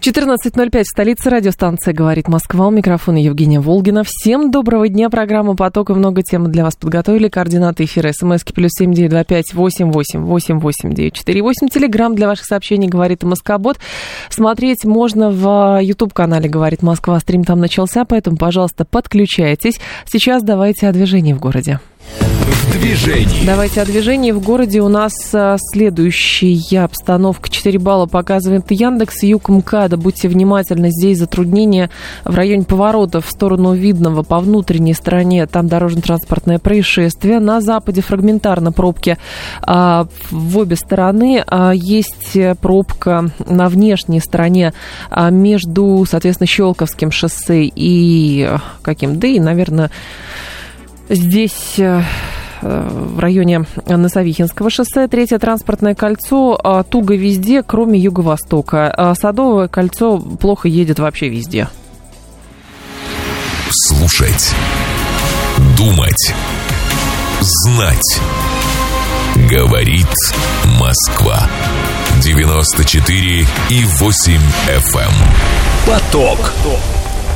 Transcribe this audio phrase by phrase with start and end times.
[0.00, 2.68] 14.05 в столице радиостанция «Говорит Москва».
[2.68, 4.02] У микрофона Евгения Волгина.
[4.06, 5.10] Всем доброго дня.
[5.10, 7.28] Программа «Поток» и много тем для вас подготовили.
[7.28, 8.10] Координаты эфира.
[8.10, 11.68] СМСки плюс семь девять два пять восемь восемь восемь восемь девять четыре восемь.
[11.68, 13.76] Телеграмм для ваших сообщений «Говорит Москобот».
[14.30, 17.20] Смотреть можно в YouTube-канале «Говорит Москва».
[17.20, 19.80] Стрим там начался, поэтому, пожалуйста, подключайтесь.
[20.06, 21.78] Сейчас давайте о движении в городе.
[22.70, 23.44] В движении.
[23.44, 24.30] Давайте о движении.
[24.30, 27.50] В городе у нас а, следующая обстановка.
[27.50, 29.24] 4 балла показывает Яндекс.
[29.24, 29.96] Юг МКАДа.
[29.96, 30.90] Будьте внимательны.
[30.92, 31.90] Здесь затруднения
[32.24, 35.48] в районе поворота в сторону Видного по внутренней стороне.
[35.48, 37.40] Там дорожно-транспортное происшествие.
[37.40, 39.18] На западе фрагментарно пробки
[39.62, 41.42] а, в обе стороны.
[41.44, 44.74] А, есть пробка на внешней стороне
[45.10, 49.18] а, между, соответственно, Щелковским шоссе и а, каким?
[49.18, 49.90] Да и, наверное,
[51.08, 52.02] здесь э,
[52.62, 55.08] в районе Носовихинского шоссе.
[55.08, 58.92] Третье транспортное кольцо а, туго везде, кроме юго-востока.
[58.96, 61.68] А Садовое кольцо плохо едет вообще везде.
[63.70, 64.52] Слушать.
[65.76, 66.34] Думать.
[67.40, 68.20] Знать.
[69.48, 70.06] Говорит
[70.80, 71.48] Москва.
[72.22, 75.12] 94 и 8 FM.
[75.86, 76.52] Поток.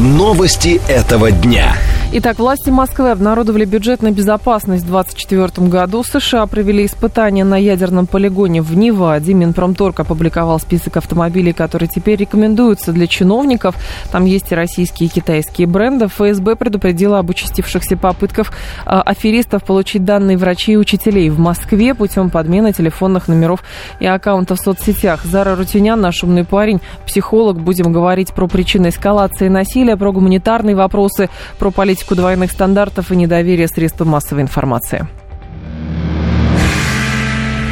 [0.01, 1.77] Новости этого дня.
[2.17, 6.05] Итак, власти Москвы обнародовали бюджет на безопасность в 2024 году.
[6.05, 9.35] США провели испытания на ядерном полигоне в Неваде.
[9.35, 13.75] Минпромторг опубликовал список автомобилей, которые теперь рекомендуются для чиновников.
[14.13, 16.07] Там есть и российские, и китайские бренды.
[16.07, 18.53] ФСБ предупредила об участившихся попытках
[18.87, 23.65] а, аферистов получить данные врачей и учителей в Москве путем подмены телефонных номеров
[23.99, 25.25] и аккаунтов в соцсетях.
[25.25, 27.59] Зара Рутюнян, наш умный парень, психолог.
[27.59, 33.17] Будем говорить про причины эскалации насилия, про гуманитарные вопросы, про политику политику двойных стандартов и
[33.17, 35.07] недоверие средствам массовой информации.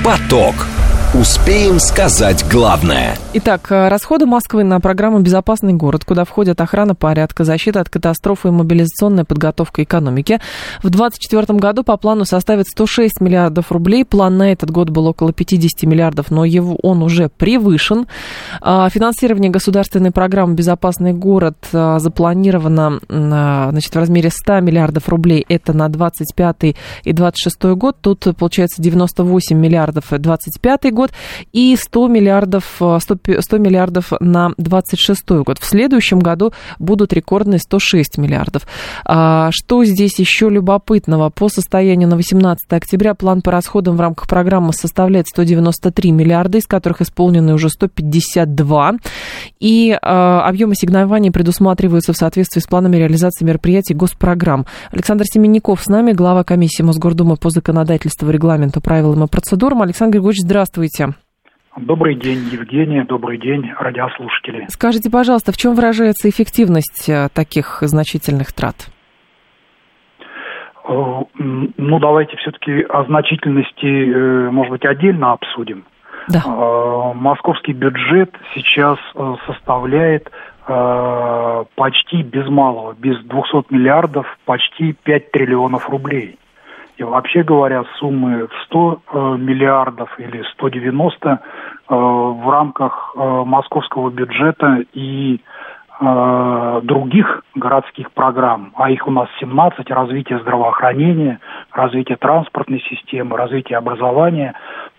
[0.05, 0.55] Поток.
[1.15, 3.19] Успеем сказать главное.
[3.35, 8.49] Итак, э, расходы Москвы на программу «Безопасный город», куда входят охрана порядка, защита от катастрофы
[8.49, 10.41] и мобилизационная подготовка экономики,
[10.79, 14.07] в 2024 году по плану составит 106 миллиардов рублей.
[14.07, 18.07] План на этот год был около 50 миллиардов, но его, он уже превышен.
[18.63, 25.45] А, финансирование государственной программы «Безопасный город» а, запланировано значит, в размере 100 миллиардов рублей.
[25.51, 26.75] Это на 25
[27.05, 27.97] и 26 год.
[28.01, 31.13] Тут получается 98 миллиардов 25 год год
[31.53, 35.59] и 100 миллиардов, 100, э, 100 миллиардов на 26 год.
[35.59, 38.67] В следующем году будут рекордные 106 миллиардов.
[39.05, 41.31] А, что здесь еще любопытного?
[41.31, 46.67] По состоянию на 18 октября план по расходам в рамках программы составляет 193 миллиарда, из
[46.67, 48.93] которых исполнены уже 152.
[49.61, 54.67] И а, объемы ассигнований предусматриваются в соответствии с планами реализации мероприятий госпрограмм.
[54.93, 59.83] Александр Семенников с нами, глава комиссии Мосгордумы по законодательству, регламенту, правилам и процедурам.
[59.83, 60.92] Александр Григорьевич, здравствуйте.
[60.93, 61.19] Здравствуйте.
[61.77, 63.05] Добрый день, Евгения.
[63.05, 64.67] Добрый день, радиослушатели.
[64.69, 68.91] Скажите, пожалуйста, в чем выражается эффективность э, таких значительных трат?
[70.87, 75.85] Э, ну, давайте все-таки о значительности, э, может быть, отдельно обсудим.
[76.29, 76.43] Да.
[77.15, 78.97] Московский бюджет сейчас
[79.45, 80.31] составляет
[80.65, 86.39] почти без малого, без 200 миллиардов, почти 5 триллионов рублей.
[87.05, 91.39] Вообще говоря, суммы в 100 э, миллиардов или 190 э,
[91.95, 95.41] в рамках э, московского бюджета и
[96.01, 101.39] других городских программ, а их у нас 17, развитие здравоохранения,
[101.71, 104.55] развитие транспортной системы, развитие образования,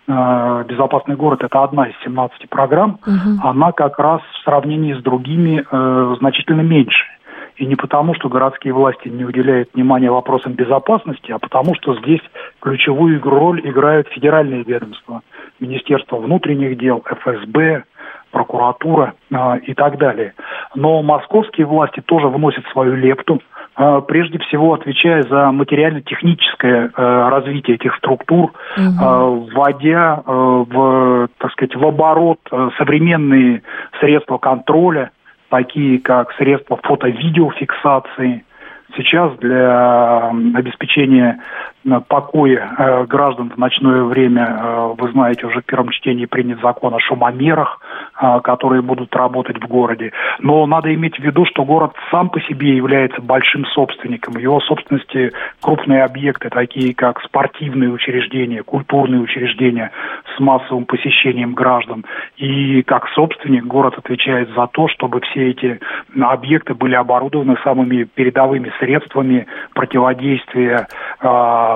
[0.06, 3.48] Безопасный город это одна из 17 программ, угу.
[3.48, 5.64] она как раз в сравнении с другими
[6.18, 7.04] значительно меньше.
[7.56, 12.20] И не потому, что городские власти не уделяют внимания вопросам безопасности, а потому, что здесь
[12.60, 15.22] ключевую роль играют федеральные ведомства.
[15.60, 17.84] Министерство внутренних дел, ФСБ,
[18.34, 20.34] прокуратура э, и так далее.
[20.74, 23.40] Но московские власти тоже вносят свою лепту,
[23.78, 29.50] э, прежде всего отвечая за материально-техническое э, развитие этих структур, угу.
[29.54, 32.40] вводя в, так сказать, в оборот
[32.76, 33.62] современные
[34.00, 35.10] средства контроля,
[35.54, 38.44] такие как средства фото-видеофиксации.
[38.96, 41.40] Сейчас для обеспечения
[42.08, 46.94] покое э, граждан в ночное время, э, вы знаете, уже в первом чтении принят закон
[46.94, 47.80] о шумомерах,
[48.20, 50.12] э, которые будут работать в городе.
[50.38, 54.34] Но надо иметь в виду, что город сам по себе является большим собственником.
[54.34, 59.90] В его собственности крупные объекты, такие как спортивные учреждения, культурные учреждения
[60.34, 62.04] с массовым посещением граждан.
[62.36, 65.80] И как собственник город отвечает за то, чтобы все эти
[66.18, 70.88] объекты были оборудованы самыми передовыми средствами противодействия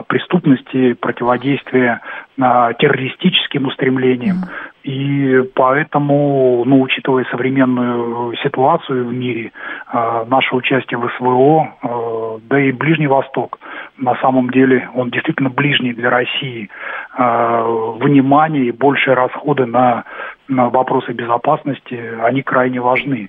[0.07, 2.01] преступности, противодействия
[2.41, 4.45] а, террористическим устремлениям.
[4.85, 9.53] И поэтому, ну, учитывая современную ситуацию в мире,
[9.93, 13.59] э, наше участие в СВО, э, да и Ближний Восток,
[13.99, 16.71] на самом деле, он действительно ближний для России.
[17.19, 20.05] Э, внимание и большие расходы на,
[20.47, 23.29] на вопросы безопасности, они крайне важны.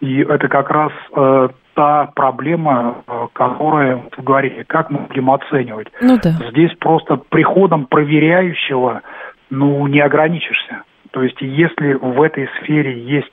[0.00, 1.48] И это как раз э,
[1.80, 5.88] та проблема, э, которая, вы говорите, как мы будем оценивать.
[6.02, 6.32] Ну да.
[6.50, 9.00] Здесь просто приходом проверяющего,
[9.48, 10.82] ну, не ограничишься.
[11.10, 13.32] То есть, если в этой сфере есть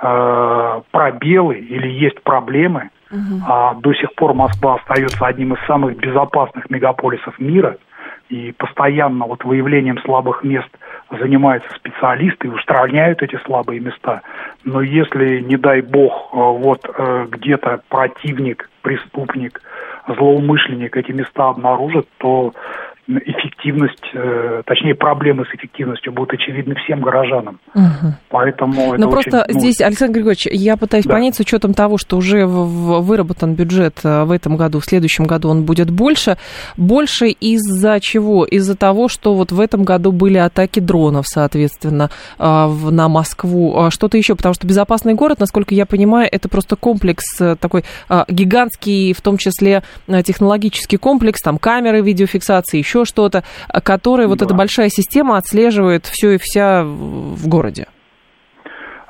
[0.00, 3.42] э, пробелы или есть проблемы, угу.
[3.46, 7.76] а до сих пор Москва остается одним из самых безопасных мегаполисов мира,
[8.28, 10.68] и постоянно вот выявлением слабых мест
[11.10, 14.22] занимаются специалисты и устраняют эти слабые места.
[14.64, 19.60] Но если, не дай бог, э, вот э, где-то противник, преступник,
[20.08, 22.52] злоумышленник эти места обнаружит, то
[23.06, 27.60] эффективность, э, точнее проблемы с эффективностью будут очевидны всем горожанам.
[27.74, 28.14] Угу.
[28.30, 29.60] Поэтому это Но очень, просто ну...
[29.60, 31.14] здесь, Александр Григорьевич, я пытаюсь да.
[31.14, 35.50] понять с учетом того, что уже выработан бюджет э, в этом году, в следующем году
[35.50, 36.38] он будет больше.
[36.76, 38.44] Больше из-за чего?
[38.44, 43.78] Из-за того, что вот в этом году были атаки дронов, соответственно, э, на Москву.
[43.78, 47.24] А что-то еще, потому что безопасный город, насколько я понимаю, это просто комплекс
[47.60, 47.84] такой
[48.28, 49.82] гигантский, в том числе
[50.24, 53.44] технологический комплекс, там камеры видеофиксации, еще еще что-то,
[53.82, 54.28] которое да.
[54.28, 57.86] вот эта большая система отслеживает все и вся в городе?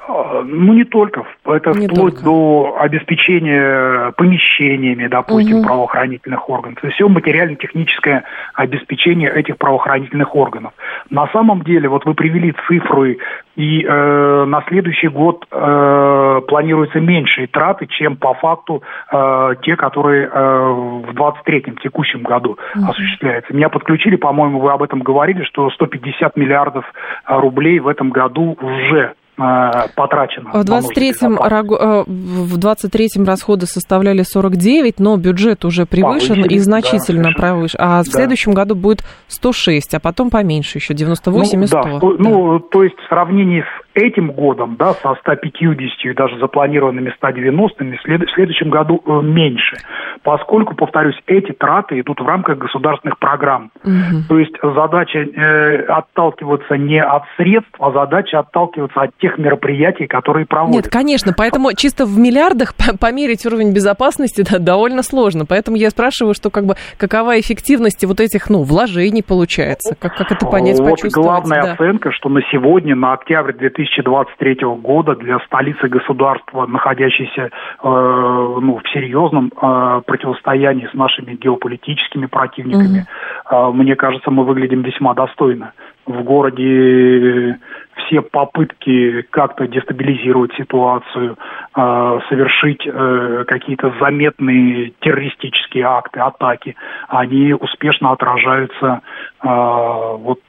[0.06, 1.25] А, ну, не только.
[1.47, 2.25] Это не вплоть только.
[2.25, 5.67] до обеспечения помещениями, допустим, угу.
[5.67, 6.81] правоохранительных органов.
[6.81, 8.25] То есть все материально-техническое
[8.55, 10.73] обеспечение этих правоохранительных органов.
[11.11, 13.19] На самом деле, вот вы привели цифры,
[13.56, 20.27] и э, на следующий год э, планируются меньшие траты, чем по факту э, те, которые
[20.27, 20.69] э,
[21.07, 22.91] в 23-м, текущем году угу.
[22.91, 23.55] осуществляются.
[23.55, 26.85] Меня подключили, по-моему, вы об этом говорили, что 150 миллиардов
[27.27, 30.51] рублей в этом году уже Э, потрачено.
[30.53, 37.31] В 23-м, э, в 23-м расходы составляли 49, но бюджет уже превышен Повысили, и значительно
[37.37, 37.81] да, превышен.
[37.81, 41.83] А в следующем году будет 106, а потом поменьше еще, 98 ну, и 100.
[41.83, 41.99] Да, да.
[42.19, 47.85] Ну, то есть в сравнении с этим годом, да, со 150 и даже запланированными 190,
[47.85, 49.77] в следующем году э, меньше.
[50.23, 53.71] Поскольку, повторюсь, эти траты идут в рамках государственных программ.
[53.85, 54.29] Угу.
[54.29, 60.47] То есть задача э, отталкиваться не от средств, а задача отталкиваться от тех мероприятий, которые
[60.47, 60.85] проводят.
[60.85, 65.47] Нет, конечно, поэтому чисто в миллиардах померить уровень безопасности да, довольно сложно.
[65.49, 69.97] Поэтому я спрашиваю, что как бы какова эффективность вот этих, ну, вложений получается?
[69.99, 71.15] Как, как это понять, вот почувствовать?
[71.15, 71.73] главная да.
[71.73, 77.49] оценка, что на сегодня, на октябрь 2000 2023 года для столицы государства, находящейся э,
[77.82, 83.06] ну, в серьезном э, противостоянии с нашими геополитическими противниками,
[83.50, 83.71] mm-hmm.
[83.71, 85.73] э, мне кажется, мы выглядим весьма достойно.
[86.06, 87.59] В городе
[87.97, 91.37] все попытки как-то дестабилизировать ситуацию,
[91.77, 96.77] э, совершить э, какие-то заметные террористические акты, атаки,
[97.09, 99.01] они успешно отражаются
[99.43, 100.41] э, вот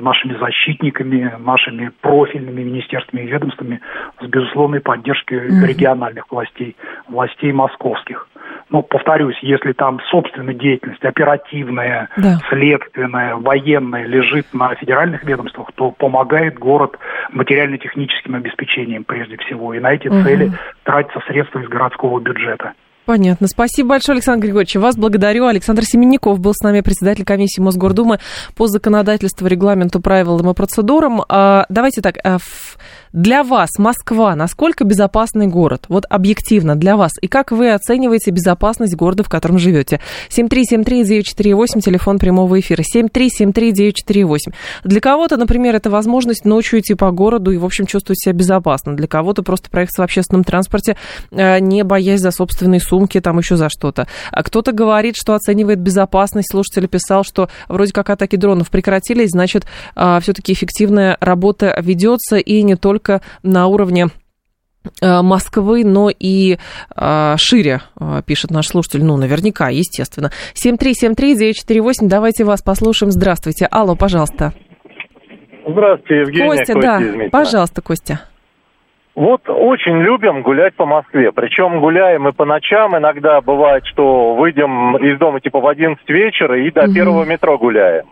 [0.00, 3.80] нашими защитниками, нашими профильными министерствами и ведомствами
[4.20, 5.66] с безусловной поддержкой mm-hmm.
[5.66, 6.76] региональных властей,
[7.08, 8.28] властей московских
[8.70, 12.38] ну, повторюсь, если там собственная деятельность оперативная, да.
[12.50, 16.98] следственная, военная лежит на федеральных ведомствах, то помогает город
[17.30, 19.72] материально-техническим обеспечением прежде всего.
[19.74, 20.22] И на эти угу.
[20.22, 22.74] цели тратятся средства из городского бюджета.
[23.08, 23.48] Понятно.
[23.48, 24.76] Спасибо большое, Александр Григорьевич.
[24.76, 25.46] Вас благодарю.
[25.46, 28.18] Александр Семенников был с нами, председатель комиссии Мосгордумы
[28.54, 31.22] по законодательству, регламенту, правилам и процедурам.
[31.26, 32.36] А, давайте так, а,
[33.12, 35.86] для вас Москва насколько безопасный город?
[35.88, 37.12] Вот объективно для вас.
[37.22, 40.00] И как вы оцениваете безопасность города, в котором живете?
[40.28, 42.82] 7373948, телефон прямого эфира.
[42.82, 44.52] 7373948.
[44.84, 48.94] Для кого-то, например, это возможность ночью идти по городу и, в общем, чувствовать себя безопасно.
[48.94, 50.98] Для кого-то просто проехать в общественном транспорте,
[51.32, 54.08] а, не боясь за собственный суд сумки, там еще за что-то.
[54.32, 56.50] А кто-то говорит, что оценивает безопасность.
[56.50, 62.62] Слушатель писал, что вроде как атаки дронов прекратились, значит, а, все-таки эффективная работа ведется и
[62.62, 62.97] не только
[63.42, 64.08] на уровне
[65.02, 66.56] Э, Москвы, но и
[66.96, 69.04] э, шире, э, пишет наш слушатель.
[69.04, 70.30] Ну, наверняка, естественно.
[70.54, 73.10] 7373948, давайте вас послушаем.
[73.10, 73.66] Здравствуйте.
[73.70, 74.52] Алло, пожалуйста.
[75.66, 76.48] Здравствуйте, Евгений.
[76.48, 77.28] Костя, Костя да.
[77.30, 78.20] Пожалуйста, Костя.
[79.14, 81.32] Вот очень любим гулять по Москве.
[81.32, 82.96] Причем гуляем и по ночам.
[82.96, 86.94] Иногда бывает, что выйдем из дома типа в 11 вечера и до угу.
[86.94, 88.06] первого метро гуляем.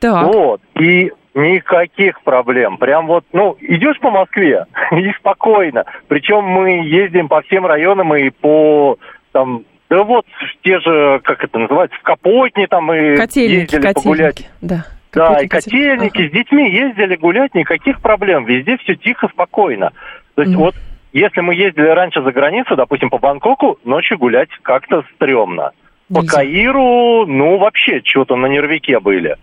[0.00, 0.26] Так.
[0.32, 0.62] Вот.
[0.80, 2.76] И никаких проблем.
[2.78, 5.84] Прям вот, ну, идешь по Москве и спокойно.
[6.08, 8.98] Причем мы ездим по всем районам и по
[9.32, 10.24] там да вот
[10.62, 14.50] те же, как это называется, в Капотне там мы котельники, ездили котельники, погулять.
[14.60, 14.86] Да.
[15.12, 16.28] Да, и котельники, ага.
[16.28, 18.44] с детьми ездили гулять, никаких проблем.
[18.44, 19.90] Везде все тихо, спокойно.
[20.36, 20.58] То есть mm.
[20.58, 20.76] вот
[21.12, 25.72] если мы ездили раньше за границу, допустим, по Бангкоку, ночью гулять как-то стрёмно.
[26.12, 29.36] По Каиру, ну, вообще, что-то на нервике были.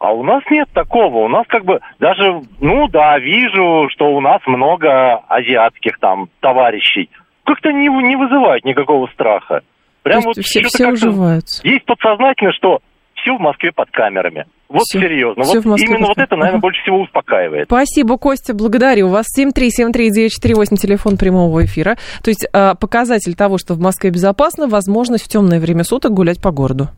[0.00, 1.18] А у нас нет такого.
[1.18, 7.10] У нас как бы даже, ну да, вижу, что у нас много азиатских там товарищей.
[7.44, 9.60] Как-то не, не вызывает никакого страха.
[10.02, 11.66] Прям вот все, все уживаются.
[11.68, 12.80] Есть подсознательно, что
[13.14, 14.46] все в Москве под камерами.
[14.70, 15.42] Вот все, серьезно.
[15.42, 16.60] Все вот именно вот это, наверное, ага.
[16.60, 17.66] больше всего успокаивает.
[17.66, 19.26] Спасибо, Костя, благодарю вас.
[19.38, 21.96] 7373948, телефон прямого эфира.
[22.24, 26.40] То есть а, показатель того, что в Москве безопасно, возможность в темное время суток гулять
[26.40, 26.88] по городу.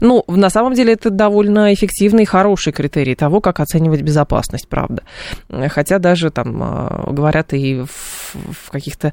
[0.00, 5.02] Ну, на самом деле это довольно эффективный и хороший критерий того, как оценивать безопасность, правда.
[5.68, 9.12] Хотя даже там а, говорят и в, каких-то,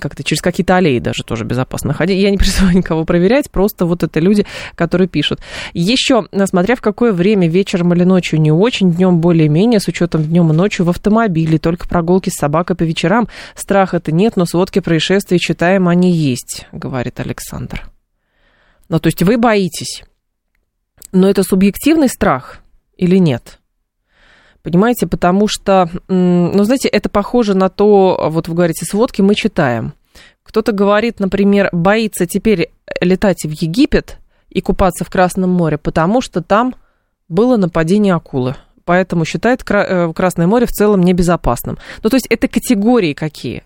[0.00, 2.20] как-то через какие-то аллеи даже тоже безопасно ходить.
[2.20, 5.40] Я не призываю никого проверять, просто вот это люди, которые пишут.
[5.72, 10.50] Еще, смотря в какое время, вечером или ночью, не очень, днем более-менее, с учетом днем
[10.50, 13.28] и ночью в автомобиле, только прогулки с собакой по вечерам.
[13.54, 17.92] Страха это нет, но сводки происшествий читаем, они есть, говорит Александр.
[18.92, 20.04] Ну, то есть вы боитесь.
[21.12, 22.58] Но это субъективный страх
[22.98, 23.58] или нет?
[24.62, 29.94] Понимаете, потому что, ну, знаете, это похоже на то, вот вы говорите, сводки мы читаем.
[30.42, 32.70] Кто-то говорит, например, боится теперь
[33.00, 34.18] летать в Египет
[34.50, 36.74] и купаться в Красном море, потому что там
[37.30, 38.56] было нападение акулы.
[38.84, 41.78] Поэтому считает э, Красное море в целом небезопасным.
[42.02, 43.62] Ну, то есть это категории какие?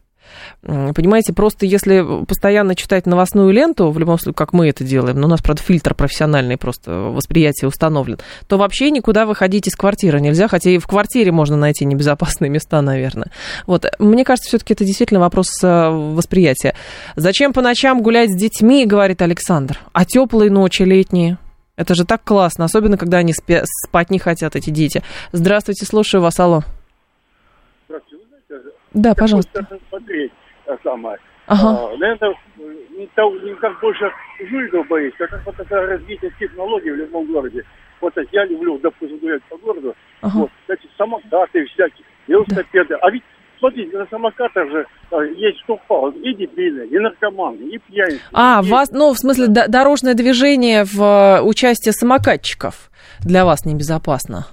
[0.62, 5.26] Понимаете, просто если постоянно читать новостную ленту, в любом случае, как мы это делаем, но
[5.26, 8.18] у нас, правда, фильтр профессиональный просто восприятие установлен,
[8.48, 12.82] то вообще никуда выходить из квартиры нельзя, хотя и в квартире можно найти небезопасные места,
[12.82, 13.30] наверное.
[13.66, 16.74] Вот, мне кажется, все-таки это действительно вопрос э, восприятия.
[17.14, 21.38] Зачем по ночам гулять с детьми, говорит Александр, а теплые ночи летние?
[21.76, 25.02] Это же так классно, особенно когда они спя- спать не хотят, эти дети.
[25.32, 26.64] Здравствуйте, слушаю вас, алло.
[28.96, 29.66] Да, пожалуйста.
[29.90, 30.32] Смотреть,
[30.66, 31.18] а самое.
[31.46, 31.68] Ага.
[31.68, 32.34] А, наверное,
[32.96, 34.10] не, так, не как больше
[34.50, 37.62] жуликов боится, а как вот это развитие технологий в любом городе.
[38.00, 39.94] Вот я люблю, допустим, гулять по городу.
[40.22, 40.38] Ага.
[40.38, 42.88] Вот, кстати, самокаты всякие, велосипеды.
[42.90, 42.98] Да.
[43.02, 43.22] А ведь
[43.58, 46.10] Смотрите, на самокатах же а, есть что упал.
[46.10, 48.20] И дебильные, и наркоманы, и пьяницы.
[48.32, 48.70] А, и...
[48.70, 54.46] вас, ну, в смысле, дорожное движение в э, участии самокатчиков для вас небезопасно?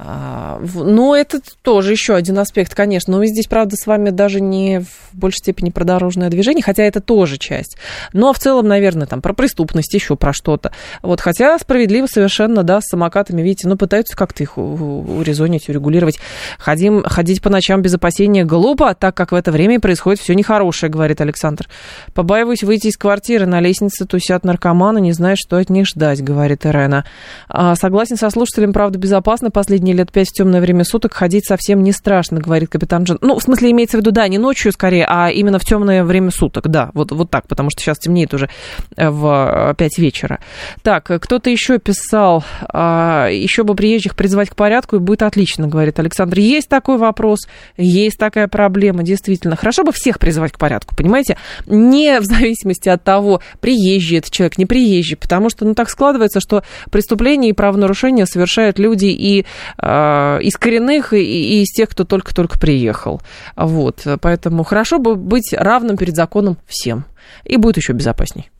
[0.00, 3.12] А, ну, это тоже еще один аспект, конечно.
[3.12, 6.84] Но мы здесь, правда, с вами даже не в большей степени про дорожное движение, хотя
[6.84, 7.76] это тоже часть.
[8.12, 10.70] Но в целом, наверное, там про преступность, еще про что-то.
[11.02, 16.20] Вот, хотя справедливо совершенно, да, с самокатами, видите, ну, пытаются как-то их урезонить, урегулировать.
[16.60, 20.92] Ходим, ходить по ночам без опасения глупо, так как в это время происходит все нехорошее,
[20.92, 21.68] говорит Александр.
[22.14, 26.64] Побаиваюсь выйти из квартиры, на лестнице тусят наркоманы, не знаю, что от них ждать, говорит
[26.66, 27.04] Ирена.
[27.48, 31.46] А, согласен со слушателем, правда, безопасно последний последние лет пять в темное время суток ходить
[31.46, 33.18] совсем не страшно, говорит капитан Джон.
[33.20, 36.30] Ну, в смысле, имеется в виду, да, не ночью скорее, а именно в темное время
[36.30, 38.50] суток, да, вот, вот так, потому что сейчас темнеет уже
[38.96, 40.40] э, в 5 вечера.
[40.82, 45.98] Так, кто-то еще писал, а, еще бы приезжих призвать к порядку, и будет отлично, говорит
[45.98, 46.38] Александр.
[46.38, 47.40] Есть такой вопрос,
[47.76, 49.56] есть такая проблема, действительно.
[49.56, 51.36] Хорошо бы всех призывать к порядку, понимаете?
[51.66, 56.40] Не в зависимости от того, приезжий это человек, не приезжий, потому что, ну, так складывается,
[56.40, 59.46] что преступления и правонарушения совершают люди и
[59.77, 63.20] Э, из коренных и из тех, кто только-только приехал.
[63.56, 67.04] Вот, поэтому хорошо бы быть равным перед законом всем.
[67.44, 68.50] И будет еще безопасней.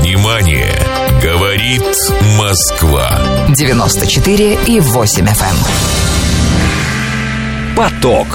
[0.00, 0.74] Внимание!
[1.22, 1.84] Говорит
[2.38, 3.10] Москва.
[3.54, 5.28] 94 и 8 FM.
[5.28, 5.56] Эм.
[7.76, 8.26] Поток.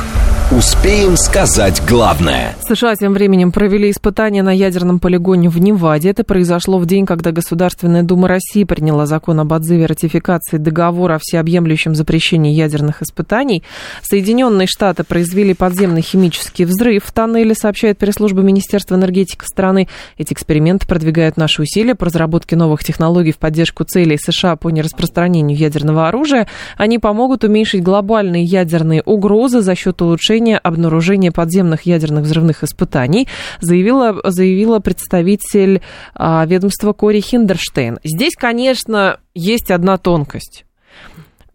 [0.52, 2.56] Успеем сказать главное.
[2.62, 6.12] США тем временем провели испытания на ядерном полигоне в Неваде.
[6.12, 11.20] Это произошло в день, когда Государственная Дума России приняла закон об отзыве ратификации договора о
[11.20, 13.64] всеобъемлющем запрещении ядерных испытаний.
[14.04, 19.88] Соединенные Штаты произвели подземный химический взрыв в тоннеле, сообщает пресс-служба Министерства энергетики страны.
[20.20, 25.58] Эти эксперименты продвигают наши усилия по разработке новых технологий в поддержку целей США по нераспространению
[25.58, 26.48] ядерного оружия.
[26.78, 33.28] Они помогут уменьшить глобальные ядерные угрозы за счет улучшения завершения обнаружения подземных ядерных взрывных испытаний,
[33.62, 35.82] заявила, заявила представитель
[36.14, 38.00] а, ведомства Кори Хиндерштейн.
[38.04, 40.66] Здесь, конечно, есть одна тонкость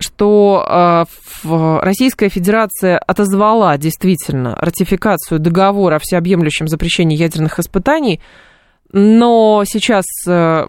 [0.03, 0.65] что
[1.45, 8.19] э, Российская Федерация отозвала действительно ратификацию договора о всеобъемлющем запрещении ядерных испытаний,
[8.93, 10.69] но сейчас э,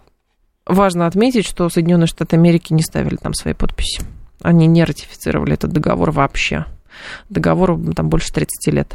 [0.66, 4.02] важно отметить, что Соединенные Штаты Америки не ставили там свои подписи.
[4.42, 6.66] Они не ратифицировали этот договор вообще
[7.28, 8.94] договору там больше 30 лет.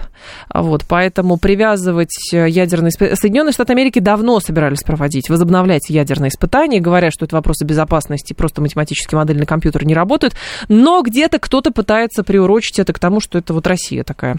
[0.54, 3.16] Вот, поэтому привязывать ядерные испытания...
[3.16, 8.62] Соединенные Штаты Америки давно собирались проводить, возобновлять ядерные испытания, говоря, что это вопросы безопасности, просто
[8.62, 10.36] математические модели на компьютере не работают,
[10.68, 14.38] но где-то кто-то пытается приурочить это к тому, что это вот Россия такая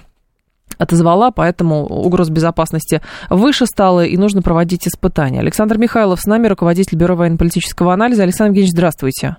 [0.77, 5.41] отозвала, поэтому угроз безопасности выше стала, и нужно проводить испытания.
[5.41, 8.23] Александр Михайлов с нами, руководитель Бюро военно-политического анализа.
[8.23, 9.37] Александр Евгеньевич, здравствуйте.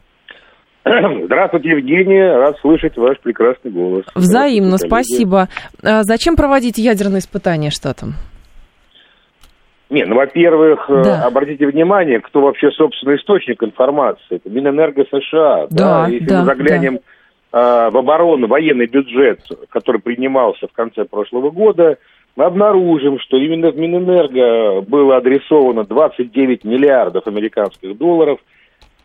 [1.26, 2.38] Здравствуйте, Евгения.
[2.38, 4.06] Рад слышать ваш прекрасный голос.
[4.16, 5.50] Взаимно, спасибо.
[5.84, 8.14] А зачем проводить ядерные испытания штатам?
[9.90, 11.26] Не, ну, во-первых, э, да.
[11.26, 14.36] обратите внимание, кто вообще собственный источник информации.
[14.36, 15.68] Это Минэнерго США.
[15.72, 16.08] Да, да.
[16.08, 17.00] Если да, мы заглянем
[17.52, 17.88] да.
[17.88, 21.98] э, в оборону, военный бюджет, который принимался в конце прошлого года,
[22.36, 28.40] мы обнаружим, что именно в Минэнерго было адресовано 29 миллиардов американских долларов–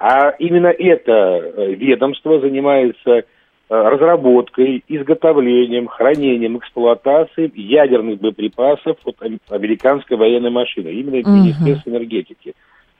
[0.06, 3.24] а именно это э, ведомство занимается э,
[3.68, 9.16] разработкой, изготовлением, хранением, эксплуатацией ядерных боеприпасов от
[9.48, 11.30] американской военной машины, именно uh-huh.
[11.30, 12.52] Министерства энергетики.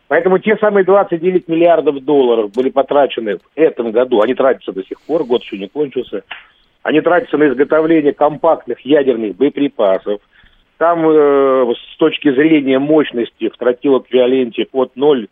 [0.09, 4.99] Поэтому те самые 29 миллиардов долларов были потрачены в этом году, они тратятся до сих
[5.03, 6.23] пор, год еще не кончился,
[6.83, 10.23] они тратятся на изготовление компактных ядерных боеприпасов.
[10.79, 15.29] Там э, с точки зрения мощности в тротилоквиоленте от 0 Э,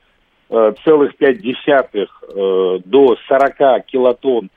[0.85, 4.51] целых пять десятых э, до 40 килотонн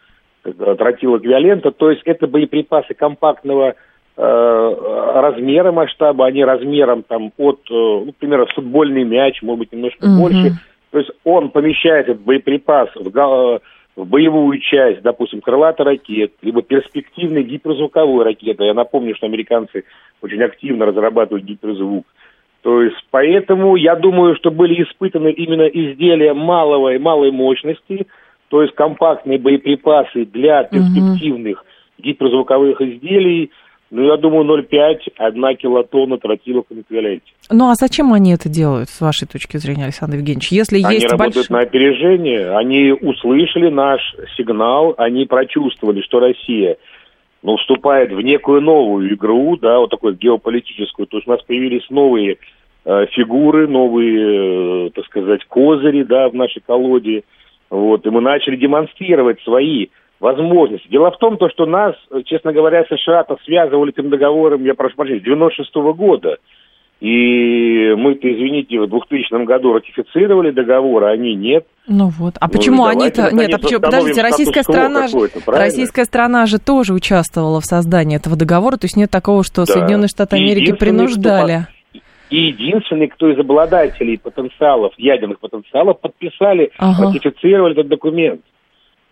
[0.44, 3.76] э, тротилоквиолента, то есть это боеприпасы компактного
[4.18, 10.18] размера масштаба, они размером там от, ну, например, футбольный мяч, может быть, немножко mm-hmm.
[10.22, 10.52] больше.
[10.92, 13.12] То есть он помещает этот боеприпас в,
[13.96, 18.64] в боевую часть, допустим, крылатой ракет, либо перспективной гиперзвуковой ракеты.
[18.64, 19.84] Я напомню, что американцы
[20.22, 22.06] очень активно разрабатывают гиперзвук.
[22.66, 28.08] То есть поэтому я думаю, что были испытаны именно изделия малого и малой мощности,
[28.48, 32.02] то есть компактные боеприпасы для перспективных mm-hmm.
[32.02, 33.52] гиперзвуковых изделий.
[33.92, 37.34] Ну, я думаю, 0,5, 1 килотонна тротила в эквиваленте.
[37.52, 40.52] Ну, а зачем они это делают, с вашей точки зрения, Александр Евгеньевич?
[40.52, 41.50] Если они есть работают больш...
[41.50, 44.02] на опережение, они услышали наш
[44.36, 46.78] сигнал, они прочувствовали, что Россия
[47.44, 51.06] ну, вступает в некую новую игру, да, вот такую геополитическую.
[51.06, 52.40] То есть у нас появились новые
[52.86, 57.24] фигуры, новые, э, так сказать, козыри, да, в нашей колоде.
[57.70, 59.88] Вот, и мы начали демонстрировать свои
[60.20, 60.88] возможности.
[60.88, 61.96] Дело в том, то, что нас,
[62.26, 66.38] честно говоря, США-то связывали этим договором, я прошу прощения, с 96 -го года.
[67.02, 71.66] И мы-то, извините, в 2000 году ратифицировали договор, а они нет.
[71.88, 72.36] Ну вот.
[72.40, 73.36] А ну, почему они-то...
[73.36, 73.82] Нет, а почему...
[73.82, 75.18] Подождите, российская страна, же...
[75.46, 79.74] российская страна же тоже участвовала в создании этого договора, то есть нет такого, что да.
[79.74, 81.68] Соединенные Штаты Америки принуждали.
[82.30, 87.08] И единственный, кто из обладателей потенциалов, ядерных потенциалов, подписали, ага.
[87.08, 88.42] ратифицировали этот документ.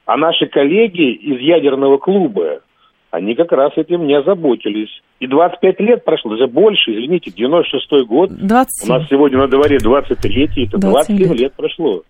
[0.06, 2.62] А наши коллеги из ядерного клуба,
[3.12, 4.90] они как раз этим не озаботились.
[5.20, 8.32] И 25 лет прошло, даже больше, извините, 96-й год.
[8.32, 8.90] 27.
[8.90, 11.40] У нас сегодня на дворе 23-й, это 27 лет.
[11.40, 12.04] лет прошло.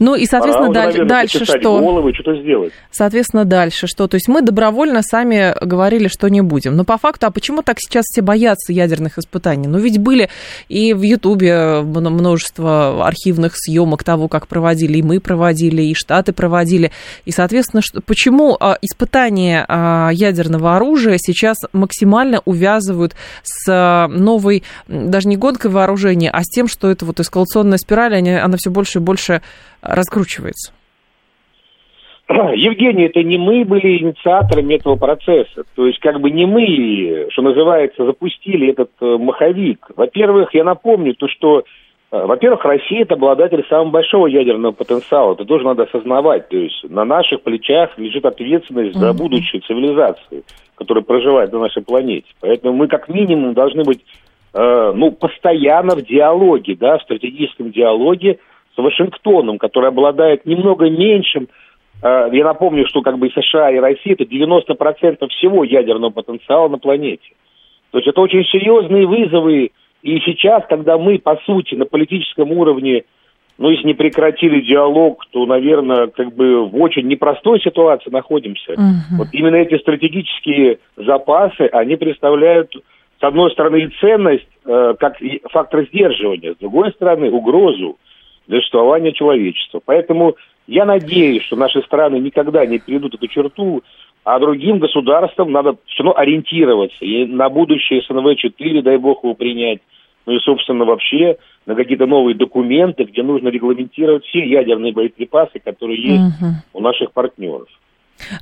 [0.00, 1.80] Ну и, соответственно, Пора даль- дальше что?
[1.80, 2.72] Головы, что-то сделать.
[2.90, 4.06] Соответственно, дальше что?
[4.06, 6.76] То есть мы добровольно сами говорили, что не будем.
[6.76, 9.68] Но по факту, а почему так сейчас все боятся ядерных испытаний?
[9.68, 10.28] Ну ведь были
[10.68, 16.90] и в Ютубе множество архивных съемок того, как проводили, и мы проводили, и Штаты проводили.
[17.24, 24.62] И, соответственно, что, почему а, испытания а, ядерного оружия сейчас максимально увязывают с а, новой,
[24.88, 28.98] даже не гонкой вооружения, а с тем, что это вот эскалационная спираль, она все больше
[28.98, 29.42] и больше
[29.82, 30.72] раскручивается?
[32.28, 35.64] Евгений, это не мы были инициаторами этого процесса.
[35.74, 39.86] То есть, как бы не мы, что называется, запустили этот э, маховик.
[39.96, 41.64] Во-первых, я напомню то, что
[42.10, 45.34] Э, во-первых, Россия– это обладатель самого большого ядерного потенциала.
[45.34, 46.48] Это тоже надо осознавать.
[46.48, 52.28] То есть на наших плечах лежит ответственность за будущее цивилизации, которая проживает на нашей планете.
[52.40, 54.00] Поэтому мы как минимум должны быть
[54.54, 58.38] э, ну, постоянно в диалоге, да, в стратегическом диалоге
[58.78, 61.48] с Вашингтоном, который обладает немного меньшим
[62.00, 66.68] э, я напомню, что как бы и США, и Россия это 90% всего ядерного потенциала
[66.68, 67.30] на планете.
[67.90, 73.02] То есть это очень серьезные вызовы и сейчас, когда мы, по сути, на политическом уровне,
[73.58, 78.74] ну, если не прекратили диалог, то, наверное, как бы в очень непростой ситуации находимся.
[78.74, 79.18] Угу.
[79.18, 82.72] Вот именно эти стратегические запасы, они представляют,
[83.20, 85.16] с одной стороны, и ценность, э, как
[85.50, 87.98] фактор сдерживания, с другой стороны, угрозу
[88.48, 89.80] для существования человечества.
[89.84, 90.34] Поэтому
[90.66, 93.82] я надеюсь, что наши страны никогда не перейдут эту черту,
[94.24, 97.04] а другим государствам надо все равно ориентироваться.
[97.04, 99.80] И на будущее СНВ-4, дай бог его принять,
[100.26, 106.02] ну и, собственно, вообще на какие-то новые документы, где нужно регламентировать все ядерные боеприпасы, которые
[106.02, 106.52] есть угу.
[106.74, 107.68] у наших партнеров.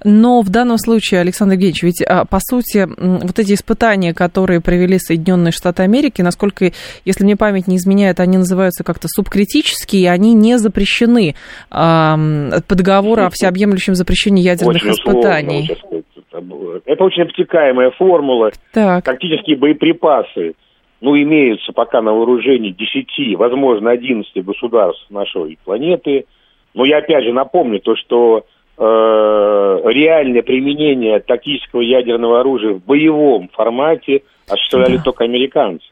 [0.04, 4.98] Но в данном случае, Александр Евгеньевич, ведь а, по сути вот эти испытания, которые провели
[4.98, 6.72] Соединенные Штаты Америки, насколько,
[7.04, 11.34] если мне память не изменяет, они называются как-то субкритические, они не запрещены
[11.70, 12.16] а,
[12.68, 15.70] по договору о всеобъемлющем запрещении ядерных очень испытаний.
[15.70, 18.50] Условно, это очень обтекаемая формула.
[18.72, 19.04] Так.
[19.04, 20.54] Тактические боеприпасы,
[21.00, 26.26] ну, имеются пока на вооружении 10, возможно, 11 государств нашей планеты.
[26.74, 28.44] Но я опять же напомню то, что
[28.78, 35.02] реальное применение тактического ядерного оружия в боевом формате осуществляли да.
[35.04, 35.86] только американцы.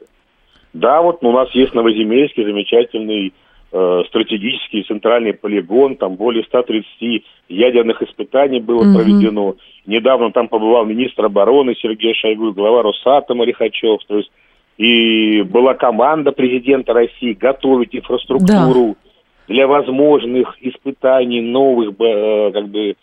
[0.73, 3.33] Да, вот у нас есть Новоземельский замечательный
[3.73, 8.99] э, стратегический центральный полигон, там более 130 ядерных испытаний было угу.
[8.99, 9.55] проведено.
[9.87, 14.01] Недавно там побывал министр обороны Сергей Шойгу, глава Росатома Лихачев.
[14.07, 14.31] То есть
[14.77, 19.04] и была команда президента России готовить инфраструктуру да.
[19.49, 22.97] Для возможных испытаний новых, э, как бы,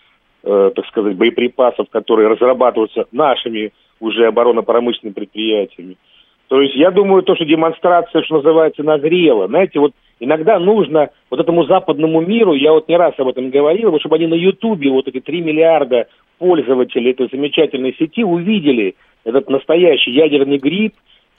[0.44, 5.98] э, так сказать, боеприпасов, которые разрабатываются нашими уже оборонно-промышленными предприятиями.
[6.48, 9.48] То есть я думаю, то, что демонстрация, что называется, назрела.
[9.48, 13.92] Знаете, вот иногда нужно вот этому западному миру, я вот не раз об этом говорил,
[13.92, 16.08] вот чтобы они на Ютубе, вот эти 3 миллиарда
[16.40, 20.94] пользователей этой замечательной сети увидели этот настоящий ядерный гриб,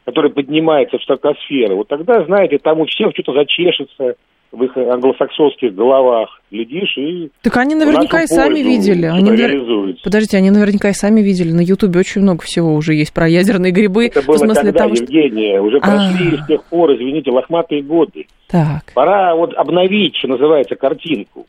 [0.05, 4.17] который поднимается в стратосферу, вот тогда, знаете, там у всех что-то зачешется
[4.53, 7.31] в их англосаксонских головах, глядишь, и...
[7.41, 9.07] Так они наверняка и сами видели.
[9.07, 9.97] Они навер...
[10.05, 11.53] Подождите, они наверняка и сами видели.
[11.53, 14.07] На Ютубе очень много всего уже есть про ядерные грибы.
[14.07, 16.45] Это было в смысле когда, того, Евгения, уже прошли А-а-а.
[16.45, 18.27] с тех пор, извините, лохматые годы.
[18.49, 18.93] Так.
[18.95, 21.47] Пора вот обновить, что называется, картинку.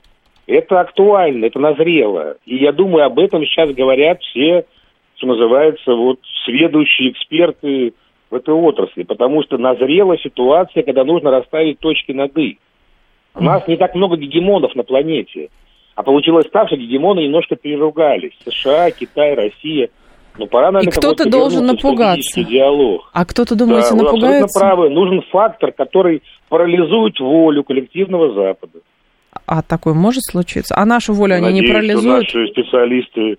[0.48, 2.38] Это актуально, это назрело.
[2.46, 4.66] И я думаю, об этом сейчас говорят все,
[5.18, 7.94] что называется, вот сведущие эксперты
[8.30, 12.58] в этой отрасли, потому что назрела ситуация, когда нужно расставить точки над «и».
[13.36, 15.50] У нас не так много гегемонов на планете.
[15.96, 18.34] А получилось так, что гегемоны немножко переругались.
[18.46, 19.90] США, Китай, Россия.
[20.38, 22.44] Ну, пора, наверное, И кто-то должен напугаться.
[22.44, 23.10] Диалог.
[23.14, 24.46] А кто-то, думаете, да, напугается?
[24.46, 24.90] Абсолютно правы.
[24.90, 28.80] Нужен фактор, который парализует волю коллективного Запада.
[29.46, 30.76] А такое может случиться?
[30.76, 32.30] А нашу волю Надеюсь, они не парализуют?
[32.30, 33.38] Что наши специалисты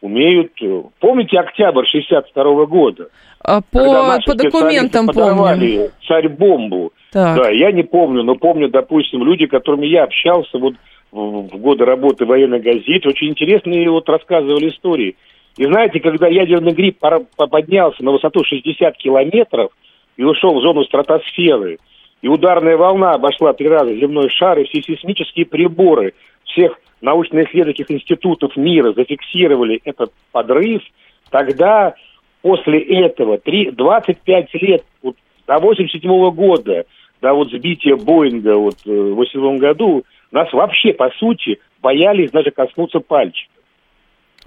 [0.00, 0.52] умеют...
[1.00, 3.08] Помните октябрь 62 года?
[3.40, 5.90] А по, по документам помню.
[6.06, 6.92] царь-бомбу.
[7.16, 7.38] Так.
[7.38, 10.74] Да, я не помню, но помню, допустим, люди, которыми я общался вот
[11.10, 15.16] в, годы работы военной газете, очень интересные вот рассказывали истории.
[15.56, 19.70] И знаете, когда ядерный гриб поднялся на высоту 60 километров
[20.18, 21.78] и ушел в зону стратосферы,
[22.20, 26.12] и ударная волна обошла три раза земной шар, и все сейсмические приборы
[26.44, 30.82] всех научно-исследовательских институтов мира зафиксировали этот подрыв,
[31.30, 31.94] тогда
[32.42, 36.84] после этого 3, 25 лет, вот, до 87 -го года,
[37.22, 42.50] до вот сбития Боинга вот, э, в 87 году, нас вообще, по сути, боялись даже
[42.50, 43.52] коснуться пальчика.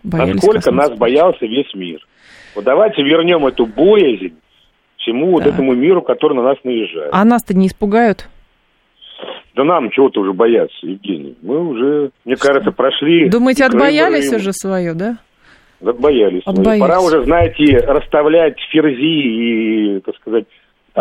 [0.04, 0.90] Боялись Насколько коснуться.
[0.90, 2.00] нас боялся весь мир.
[2.56, 4.36] Вот давайте вернем эту боязнь
[4.98, 5.46] всему да.
[5.46, 7.10] вот этому миру, который на нас наезжает.
[7.12, 8.30] А нас-то не испугают?
[9.56, 11.38] Да нам чего-то уже бояться, Евгений.
[11.42, 13.30] Мы уже, мне кажется, прошли...
[13.30, 15.18] Думаете, отбоялись уже свое, да?
[15.82, 16.44] Отбоялись.
[16.46, 16.82] Отбоялись.
[16.82, 20.46] Пора уже, знаете, расставлять ферзи и, так сказать,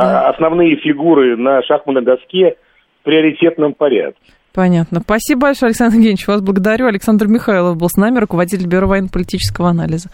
[0.03, 0.29] да.
[0.29, 2.57] основные фигуры на шахматной доске
[3.01, 4.21] в приоритетном порядке.
[4.53, 5.01] Понятно.
[5.01, 6.27] Спасибо большое, Александр Евгеньевич.
[6.27, 6.87] Вас благодарю.
[6.87, 10.09] Александр Михайлов был с нами, руководитель Бюро военно-политического анализа.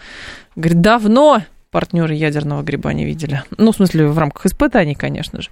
[0.55, 1.39] Говорит, давно
[1.75, 3.41] партнеры ядерного гриба не видели.
[3.57, 5.49] Ну, в смысле, в рамках испытаний, конечно же.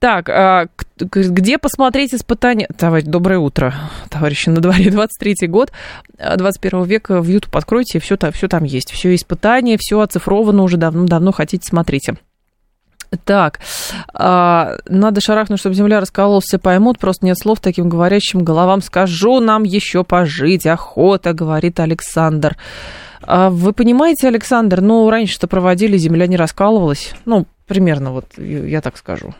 [0.00, 0.66] Так, а,
[0.98, 2.66] где посмотреть испытания?
[2.76, 3.72] Товарищ, доброе утро,
[4.10, 5.70] товарищи, на дворе 23-й год,
[6.18, 8.90] 21 века, в YouTube откройте, все, все там есть.
[8.90, 12.16] Все испытания, все оцифровано уже давно-давно, хотите, смотрите.
[13.24, 13.60] Так,
[14.12, 18.82] а, надо шарахнуть, чтобы земля раскололась, все поймут, просто нет слов таким говорящим головам.
[18.82, 22.56] Скажу нам еще пожить, охота, говорит Александр.
[23.22, 27.14] А вы понимаете, Александр, ну, раньше-то проводили, земля не раскалывалась.
[27.24, 29.34] Ну, примерно вот, я так скажу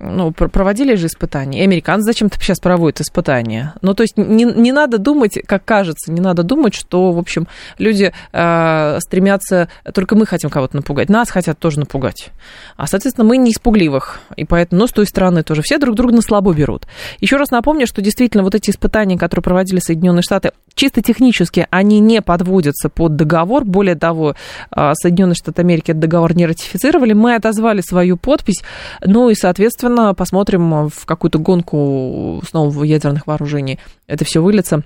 [0.00, 1.60] ну, проводили же испытания.
[1.60, 3.74] И американцы зачем-то сейчас проводят испытания.
[3.82, 7.46] Ну, то есть не, не надо думать, как кажется, не надо думать, что, в общем,
[7.78, 12.30] люди э, стремятся, только мы хотим кого-то напугать, нас хотят тоже напугать.
[12.76, 14.20] А, соответственно, мы не испугливых.
[14.36, 16.86] И поэтому, но с той стороны тоже все друг друга на слабо берут.
[17.20, 22.00] Еще раз напомню, что действительно вот эти испытания, которые проводили Соединенные Штаты, чисто технически они
[22.00, 23.66] не подводятся под договор.
[23.66, 24.34] Более того,
[24.74, 27.12] э, Соединенные Штаты Америки этот договор не ратифицировали.
[27.12, 28.62] Мы отозвали свою подпись.
[29.04, 33.78] Ну и, соответственно, посмотрим в какую-то гонку снова ядерных вооружений.
[34.06, 34.82] Это все выльется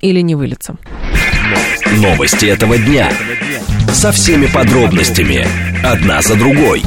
[0.00, 0.76] или не выльется.
[1.96, 3.10] Новости этого дня.
[3.92, 5.44] Со всеми подробностями.
[5.84, 6.84] Одна за другой.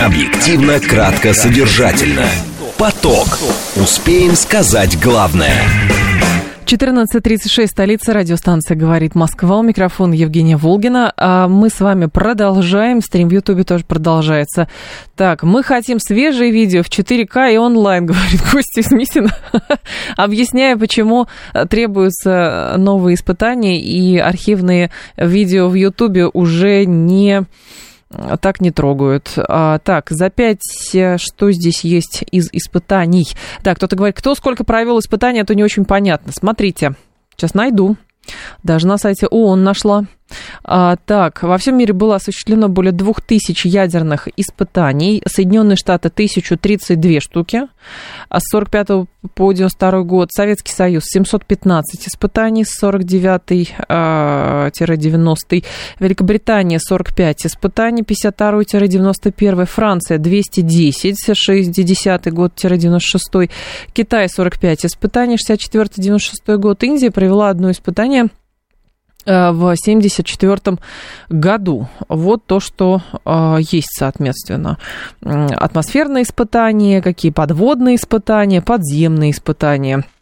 [0.00, 2.24] Объективно, кратко, содержательно.
[2.78, 3.38] Поток.
[3.76, 6.07] Успеем сказать главное.
[6.68, 9.56] 14.36, столица, радиостанция «Говорит Москва».
[9.56, 11.14] У микрофона Евгения Волгина.
[11.16, 13.00] А мы с вами продолжаем.
[13.00, 14.68] Стрим в Ютубе тоже продолжается.
[15.16, 19.30] Так, мы хотим свежие видео в 4К и онлайн, говорит Костя Смисин,
[20.18, 21.26] объясняя, почему
[21.70, 27.46] требуются новые испытания и архивные видео в Ютубе уже не
[28.40, 29.32] так не трогают.
[29.36, 33.26] А, так, за пять, э, что здесь есть из испытаний?
[33.62, 36.32] Так, кто-то говорит, кто сколько провел испытаний, это не очень понятно.
[36.32, 36.94] Смотрите,
[37.36, 37.96] сейчас найду.
[38.62, 40.04] Даже на сайте ООН нашла.
[40.64, 45.22] А, так, во всем мире было осуществлено более 2000 ядерных испытаний.
[45.26, 47.62] Соединенные Штаты 1032 штуки.
[48.28, 53.64] А с 45 по 92 год Советский Союз 715 испытаний с 49-90.
[53.88, 54.70] А,
[55.98, 59.64] Великобритания 45 испытаний 52-91.
[59.66, 63.50] Франция 210 60 год-96.
[63.92, 66.82] Китай 45 испытаний 64-96 год.
[66.82, 68.28] Индия провела одно испытание
[69.28, 70.78] в 1974
[71.28, 71.88] году.
[72.08, 74.78] Вот то, что э, есть, соответственно.
[75.22, 80.04] Атмосферные испытания, какие подводные испытания, подземные испытания–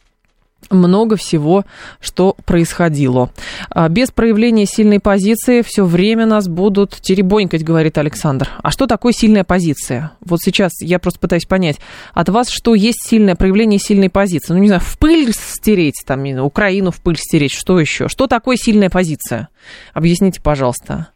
[0.69, 1.65] много всего,
[1.99, 3.31] что происходило.
[3.69, 8.49] А, без проявления сильной позиции все время нас будут теребонькать, говорит Александр.
[8.61, 10.11] А что такое сильная позиция?
[10.21, 11.77] Вот сейчас я просто пытаюсь понять,
[12.13, 14.53] от вас что есть сильное проявление сильной позиции?
[14.53, 18.07] Ну, не знаю, в пыль стереть, там, Украину в пыль стереть, что еще?
[18.07, 19.49] Что такое сильная позиция?
[19.93, 21.07] Объясните, пожалуйста.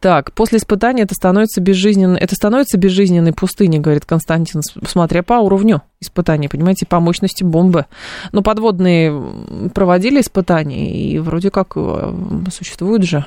[0.00, 5.82] Так, после испытания это становится безжизненной, это становится безжизненной пустыней, говорит Константин, смотря по уровню
[6.00, 7.86] испытаний, понимаете, по мощности бомбы.
[8.32, 12.14] Но подводные проводили испытания, и вроде как э,
[12.50, 13.24] существуют же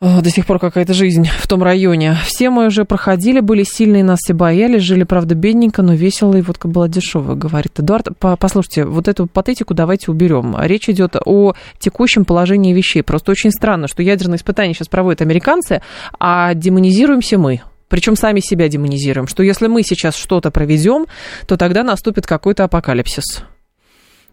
[0.00, 2.16] до сих пор какая-то жизнь в том районе.
[2.24, 6.40] Все мы уже проходили, были сильные, нас все боялись, жили, правда, бедненько, но весело, и
[6.40, 8.08] водка была дешевая, говорит Эдуард.
[8.18, 10.56] Послушайте, вот эту патетику давайте уберем.
[10.60, 13.02] Речь идет о текущем положении вещей.
[13.02, 15.82] Просто очень странно, что ядерные испытания сейчас проводят американцы,
[16.20, 17.62] а демонизируемся мы.
[17.88, 21.06] Причем сами себя демонизируем, что если мы сейчас что-то проведем,
[21.46, 23.42] то тогда наступит какой-то апокалипсис.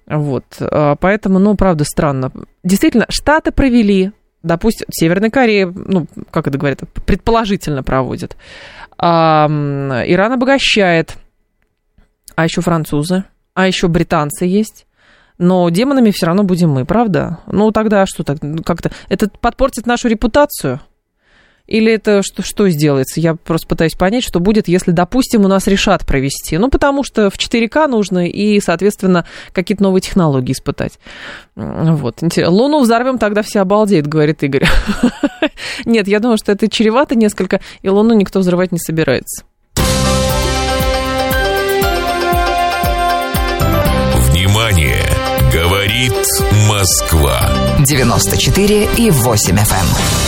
[0.06, 2.32] Вот, а, поэтому, ну, правда, странно.
[2.64, 4.12] Действительно, Штаты провели
[4.46, 8.38] допустим, Северная Корея, ну, как это говорят, предположительно проводит.
[8.98, 9.48] А,
[10.06, 11.16] Иран обогащает.
[12.36, 14.86] А еще французы, а еще британцы есть.
[15.38, 17.40] Но демонами все равно будем мы, правда?
[17.48, 18.38] Ну, тогда что так?
[18.66, 20.80] Как-то это подпортит нашу репутацию.
[21.68, 23.20] Или это что, что сделается?
[23.20, 26.58] Я просто пытаюсь понять, что будет, если, допустим, у нас решат провести.
[26.58, 31.00] Ну, потому что в 4К нужно и, соответственно, какие-то новые технологии испытать.
[31.56, 32.22] Вот.
[32.22, 34.68] Луну взорвем, тогда все обалдеют, говорит Игорь.
[35.86, 39.44] Нет, я думаю, что это чревато несколько, и Луну никто взрывать не собирается.
[44.30, 45.02] Внимание!
[45.54, 46.14] Говорит
[46.68, 47.50] Москва.
[47.86, 50.25] 94 и 8 FM.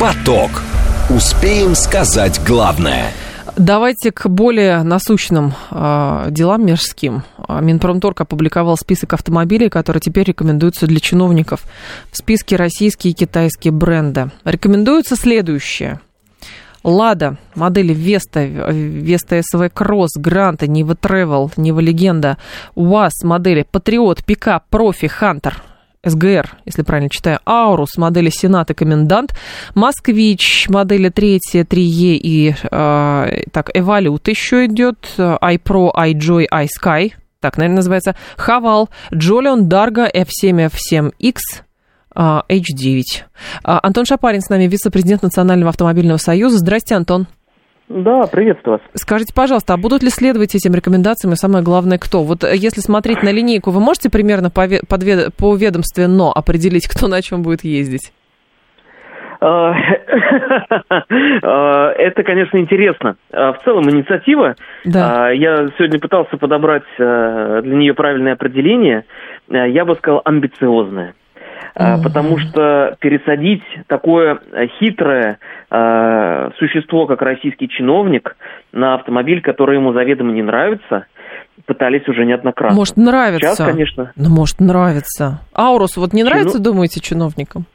[0.00, 0.62] Поток.
[1.10, 3.10] Успеем сказать главное.
[3.56, 7.24] Давайте к более насущным э, делам мирским.
[7.36, 11.64] А, Минпромторг опубликовал список автомобилей, которые теперь рекомендуются для чиновников.
[12.12, 14.30] В списке российские и китайские бренды.
[14.44, 15.98] Рекомендуются следующие.
[16.84, 22.38] Лада, модели Веста, Веста СВ Кросс, Гранта, Нива Тревел, Нива Легенда,
[22.76, 25.60] УАЗ, модели Патриот, Пикап, Профи, Хантер,
[26.04, 29.34] СГР, если правильно читаю, Аурус, модели Сенат и Комендант,
[29.74, 37.76] Москвич, модели 3, 3Е и, э, так, Эвалют еще идет, iPro, iJoy, iSky, так, наверное,
[37.76, 41.36] называется, Хавал, Джолион, Дарго, F7, F7X,
[42.16, 43.02] H9.
[43.62, 46.58] А, Антон Шапарин с нами, вице-президент Национального автомобильного союза.
[46.58, 47.28] Здрасте, Антон.
[47.88, 48.82] Да, приветствую вас.
[48.94, 52.22] Скажите, пожалуйста, а будут ли следовать этим рекомендациям и самое главное, кто?
[52.22, 57.22] Вот если смотреть на линейку, вы можете примерно по, ведомстве по ведомственно определить, кто на
[57.22, 58.12] чем будет ездить?
[59.40, 59.72] А,
[61.42, 63.16] а, это, конечно, интересно.
[63.32, 64.56] А, в целом инициатива.
[64.84, 65.30] Да.
[65.30, 69.04] Я сегодня пытался подобрать для нее правильное определение.
[69.48, 71.14] Я бы сказал амбициозное.
[71.78, 72.02] Mm-hmm.
[72.02, 74.40] Потому что пересадить такое
[74.80, 75.38] хитрое
[75.70, 78.36] э, существо, как российский чиновник,
[78.72, 81.06] на автомобиль, который ему заведомо не нравится,
[81.66, 82.76] пытались уже неоднократно.
[82.76, 83.54] Может, нравится.
[83.54, 84.12] Сейчас, конечно.
[84.16, 85.40] Ну, может, нравится.
[85.54, 86.64] Аурус вот не нравится, Чину...
[86.64, 87.66] думаете, чиновникам?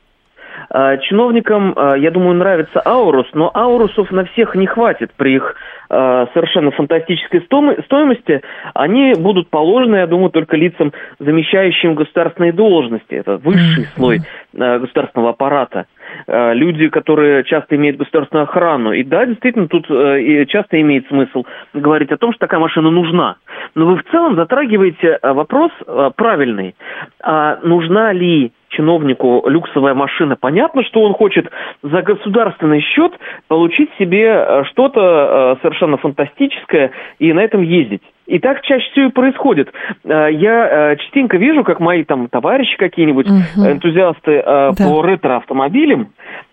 [0.69, 5.55] А, чиновникам, а, я думаю, нравится Аурус, но Аурусов на всех не хватит при их
[5.89, 8.41] совершенно фантастической стоимости.
[8.73, 13.13] Они будут положены, я думаю, только лицам, замещающим государственные должности.
[13.15, 14.21] Это высший слой
[14.53, 15.85] государственного аппарата.
[16.28, 18.93] Люди, которые часто имеют государственную охрану.
[18.93, 23.36] И да, действительно, тут часто имеет смысл говорить о том, что такая машина нужна.
[23.76, 25.71] Но вы в целом затрагиваете вопрос
[26.15, 26.76] правильный.
[27.21, 31.47] А нужна ли чиновнику люксовая машина, понятно, что он хочет
[31.82, 33.13] за государственный счет
[33.47, 38.02] получить себе э, что-то э, совершенно фантастическое и на этом ездить.
[38.25, 39.71] И так чаще всего и происходит.
[40.03, 43.65] Э, я частенько вижу, как мои там товарищи какие-нибудь, угу.
[43.65, 44.71] энтузиасты да.
[44.77, 46.09] по ретро-автомобилям,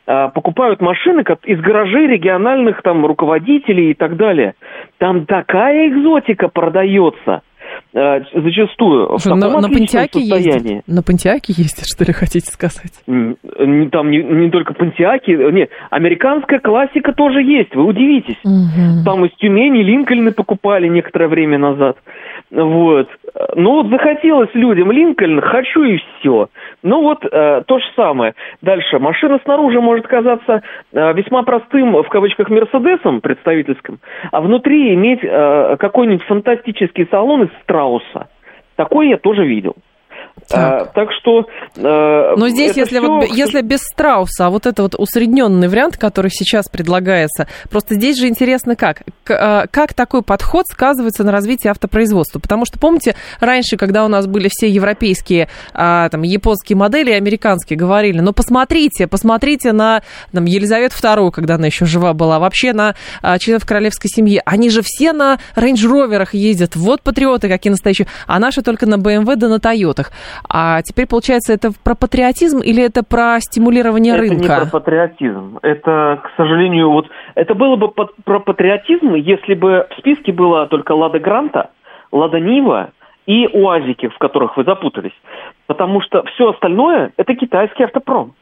[0.06, 4.54] покупают машины из гаражей региональных там руководителей и так далее.
[4.98, 7.49] Там такая экзотика продается– Э,
[7.92, 10.86] зачастую что, в таком на, на Пантиаке ездят?
[10.86, 12.92] На Пантиаке ездят, что ли, хотите сказать?
[13.06, 18.38] Там не, не только Пантиаки, нет, американская классика тоже есть, вы удивитесь.
[18.44, 19.04] Угу.
[19.04, 21.96] Там из Тюмени Линкольны покупали некоторое время назад.
[22.50, 23.08] Вот.
[23.54, 26.48] Ну вот захотелось людям Линкольн, хочу и все.
[26.82, 28.34] Ну вот э, то же самое.
[28.60, 28.98] Дальше.
[28.98, 34.00] Машина снаружи может казаться э, весьма простым, в кавычках, Мерседесом представительским,
[34.32, 38.28] а внутри иметь э, какой-нибудь фантастический салон из страуса.
[38.74, 39.76] Такой я тоже видел.
[40.48, 41.46] Так, а, так что...
[41.76, 43.06] Э, Но здесь, если, все...
[43.06, 48.18] вот, если без страуса, а вот это вот усредненный вариант, который сейчас предлагается, просто здесь
[48.18, 49.02] же интересно как?
[49.24, 52.38] К, э, как такой подход сказывается на развитии автопроизводства?
[52.38, 57.78] Потому что, помните, раньше, когда у нас были все европейские, э, там, японские модели, американские,
[57.78, 62.94] говорили, ну, посмотрите, посмотрите на там, Елизавету II, когда она еще жива была, вообще на
[63.22, 64.40] э, членов королевской семьи.
[64.44, 69.36] Они же все на рейндж-роверах ездят, вот патриоты какие настоящие, а наши только на BMW
[69.36, 70.12] да на Тойотах.
[70.48, 74.44] А теперь, получается, это про патриотизм или это про стимулирование это рынка?
[74.44, 75.58] Это не про патриотизм.
[75.62, 77.08] Это, к сожалению, вот...
[77.34, 81.70] Это было бы про патриотизм, если бы в списке было только Лада Гранта,
[82.12, 82.90] Лада Нива
[83.26, 85.14] и УАЗики, в которых вы запутались.
[85.66, 88.34] Потому что все остальное– это китайский автопром.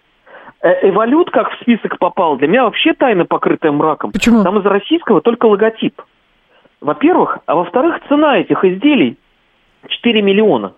[0.60, 4.12] Э, Эволют, как в список попал, для меня вообще тайна, покрытая мраком.
[4.12, 4.42] Почему?
[4.42, 6.00] Там из российского только логотип.
[6.80, 7.38] Во-первых.
[7.46, 9.18] А во-вторых, цена этих изделий
[9.86, 10.72] 4 миллиона.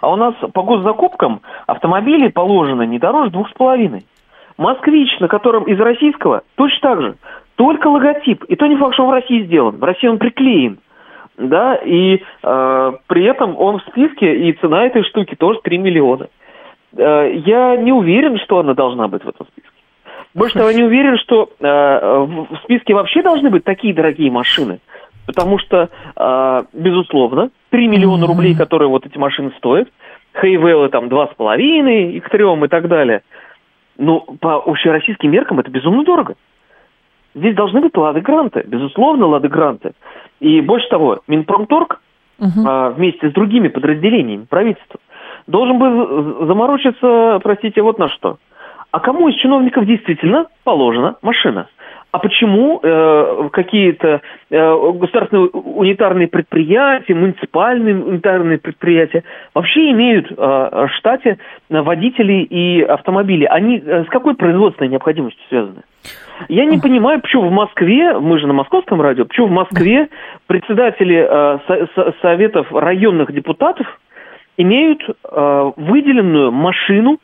[0.00, 4.04] А у нас по госзакупкам автомобилей положено не дороже двух с половиной.
[4.58, 7.14] Москвич, на котором из российского, точно так же.
[7.56, 8.44] Только логотип.
[8.44, 9.76] И то не факт, что он в России сделан.
[9.76, 10.78] В России он приклеен.
[11.38, 16.28] Да, и э, при этом он в списке, и цена этой штуки тоже 3 миллиона.
[16.96, 19.70] Э, я не уверен, что она должна быть в этом списке.
[20.34, 24.78] Больше того, я не уверен, что э, в списке вообще должны быть такие дорогие машины.
[25.26, 29.88] Потому что, э, безусловно, 3 миллиона рублей, которые вот эти машины стоят,
[30.40, 33.22] Хейвеллы там 2,5 и к 3 и так далее.
[33.98, 36.34] Ну, по общероссийским меркам это безумно дорого.
[37.34, 39.92] Здесь должны быть лады гранты, безусловно, лады гранты.
[40.40, 42.00] И больше того, Минпромторг
[42.38, 42.50] угу.
[42.66, 45.00] а, вместе с другими подразделениями правительства
[45.46, 48.38] должен был заморочиться, простите, вот на что.
[48.90, 51.68] А кому из чиновников действительно положена машина?
[52.12, 54.20] А почему э, какие-то
[54.50, 61.38] э, государственные унитарные предприятия, муниципальные унитарные предприятия вообще имеют э, в штате
[61.70, 63.46] водителей и автомобили?
[63.46, 65.82] Они э, с какой производственной необходимостью связаны?
[66.50, 70.08] Я не понимаю, почему в Москве, мы же на московском радио, почему в Москве
[70.46, 73.86] председатели э, со, советов районных депутатов
[74.58, 77.20] имеют э, выделенную машину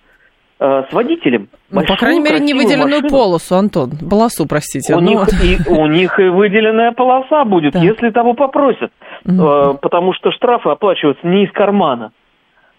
[0.58, 1.48] с водителем.
[1.70, 3.08] Ну, по крайней мере, не выделенную машину.
[3.08, 3.90] полосу, Антон.
[4.10, 4.94] Полосу, простите.
[4.94, 7.80] У, ну, них, и, у них и выделенная полоса будет, да.
[7.80, 8.90] если того попросят.
[9.24, 9.78] Угу.
[9.80, 12.10] Потому что штрафы оплачиваются не из кармана.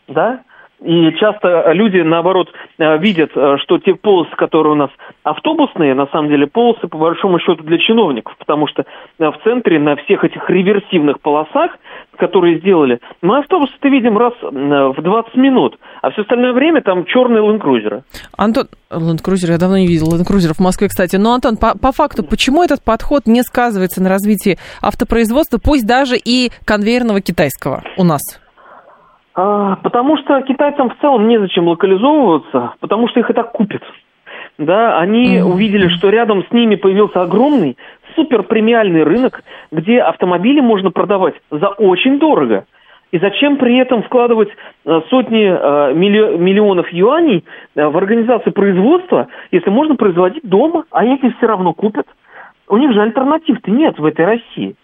[0.07, 0.41] Да?
[0.81, 4.89] И часто люди, наоборот, э, видят, э, что те полосы, которые у нас
[5.23, 9.77] автобусные, на самом деле полосы, по большому счету, для чиновников, потому что э, в центре
[9.77, 11.71] на всех этих реверсивных полосах,
[12.17, 17.41] которые сделали, мы автобусы-то видим раз в 20 минут, а все остальное время там черные
[17.41, 18.03] ленд-крузеры.
[18.37, 21.17] Антон, ленд-крузер, я давно не видел ленд-крузеров в Москве, кстати.
[21.17, 26.15] Но, Антон, по, по факту, почему этот подход не сказывается на развитии автопроизводства, пусть даже
[26.17, 28.21] и конвейерного китайского у нас?
[29.41, 33.82] А, потому что китайцам в целом незачем локализовываться, потому что их и так купят.
[34.58, 35.43] Да, они mm-hmm.
[35.43, 37.78] увидели, что рядом с ними появился огромный
[38.15, 42.65] супер премиальный рынок, где автомобили можно продавать за очень дорого.
[43.13, 49.69] И зачем при этом вкладывать э, сотни э, миллионов юаней э, в организацию производства, если
[49.69, 52.08] можно производить дома, а эти все равно купят?
[52.67, 54.75] У них же альтернатив-то нет в этой России.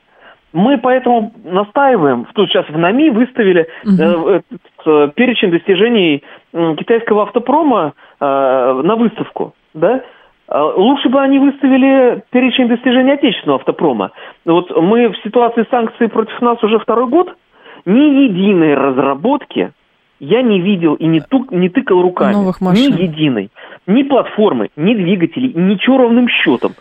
[0.55, 4.41] Мы поэтому настаиваем, тут сейчас в НАМИ выставили угу.
[4.85, 7.91] э, перечень достижений китайского автопрома
[8.21, 10.01] э, на выставку, да?
[10.47, 14.11] А лучше бы они выставили перечень достижений отечественного автопрома.
[14.45, 17.35] Вот мы в ситуации санкций против нас уже второй год,
[17.83, 19.73] ни единой разработки
[20.21, 22.33] я не видел и не, тук, не тыкал руками.
[22.33, 22.95] Новых машин.
[22.95, 23.51] Ни единой.
[23.87, 26.75] Ни платформы, ни двигателей, ничего ровным счетом.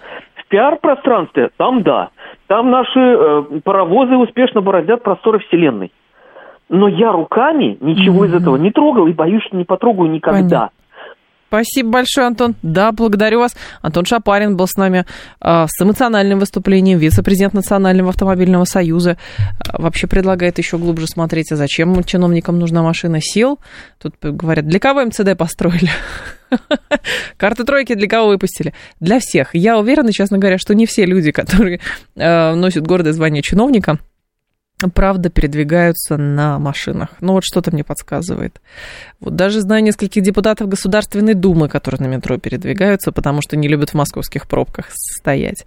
[0.54, 2.10] Пиар-пространстве там да.
[2.46, 5.90] Там наши э, паровозы успешно бороздят просторы Вселенной.
[6.68, 8.28] Но я руками ничего mm-hmm.
[8.28, 10.38] из этого не трогал и боюсь, что не потрогаю никогда.
[10.40, 10.70] Понятно.
[11.48, 12.54] Спасибо большое, Антон.
[12.62, 13.56] Да, благодарю вас.
[13.82, 15.06] Антон Шапарин был с нами
[15.40, 19.16] э, с эмоциональным выступлением, вице-президент Национального автомобильного союза.
[19.48, 23.58] Э, вообще предлагает еще глубже смотреть, а зачем чиновникам нужна машина сил.
[24.00, 25.90] Тут говорят, для кого МЦД построили?
[27.36, 28.74] Карты тройки для кого выпустили?
[29.00, 29.54] Для всех.
[29.54, 31.80] Я уверена, честно говоря, что не все люди, которые
[32.16, 33.98] э, носят гордое звание чиновника,
[34.92, 37.10] правда передвигаются на машинах.
[37.20, 38.60] Ну вот что-то мне подсказывает.
[39.20, 43.90] Вот даже знаю нескольких депутатов Государственной Думы, которые на метро передвигаются, потому что не любят
[43.90, 45.64] в московских пробках стоять.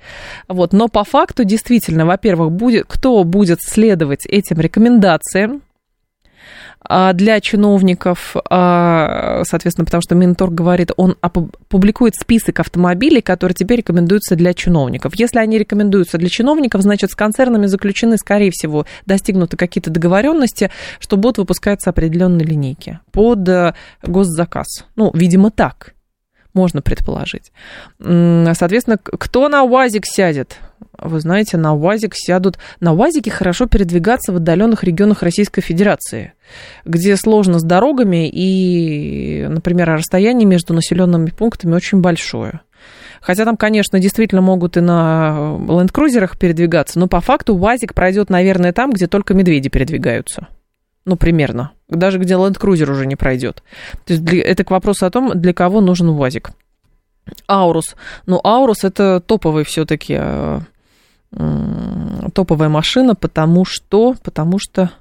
[0.47, 0.73] Вот.
[0.73, 5.61] Но по факту действительно, во-первых, будет, кто будет следовать этим рекомендациям,
[7.13, 11.15] для чиновников, а, соответственно, потому что Минторг говорит, он
[11.69, 15.13] публикует список автомобилей, которые теперь рекомендуются для чиновников.
[15.15, 21.17] Если они рекомендуются для чиновников, значит, с концернами заключены, скорее всего, достигнуты какие-то договоренности, что
[21.17, 23.73] будут выпускаться определенные линейки под э,
[24.03, 24.85] госзаказ.
[24.95, 25.93] Ну, видимо, так
[26.53, 27.51] можно предположить.
[27.99, 30.57] Соответственно, кто на УАЗик сядет?
[30.97, 32.57] Вы знаете, на УАЗик сядут...
[32.79, 36.33] На УАЗике хорошо передвигаться в отдаленных регионах Российской Федерации,
[36.85, 42.61] где сложно с дорогами и, например, расстояние между населенными пунктами очень большое.
[43.21, 48.73] Хотя там, конечно, действительно могут и на ленд-крузерах передвигаться, но по факту УАЗик пройдет, наверное,
[48.73, 50.47] там, где только медведи передвигаются.
[51.05, 51.71] Ну, примерно.
[51.87, 53.63] Даже где Cruiser уже не пройдет.
[54.05, 56.51] То есть для, это к вопросу о том, для кого нужен УАЗик.
[57.47, 57.95] Аурус.
[58.25, 60.59] Ну, Аурус это топовый все-таки э,
[62.33, 64.91] топовая машина, потому что, потому что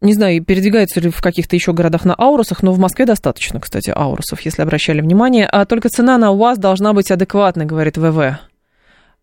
[0.00, 3.90] не знаю, передвигаются ли в каких-то еще городах на Аурусах, но в Москве достаточно, кстати,
[3.94, 5.46] Аурусов, если обращали внимание.
[5.46, 8.38] А только цена на УАЗ должна быть адекватной, говорит ВВ.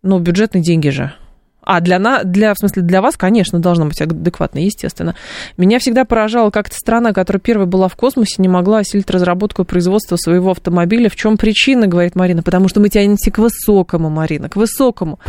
[0.01, 1.13] Ну, бюджетные деньги же.
[1.63, 5.15] А для, на, для, в смысле, для вас, конечно, должна быть адекватно, естественно.
[5.57, 9.65] Меня всегда поражала как-то страна, которая первой была в космосе, не могла осилить разработку и
[9.65, 11.09] производство своего автомобиля.
[11.09, 12.43] В чем причина, говорит Марина?
[12.43, 15.19] Потому что мы тянемся к высокому, Марина, к высокому.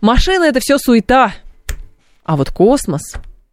[0.00, 1.32] Машина– это все суета.
[2.24, 3.02] А вот космос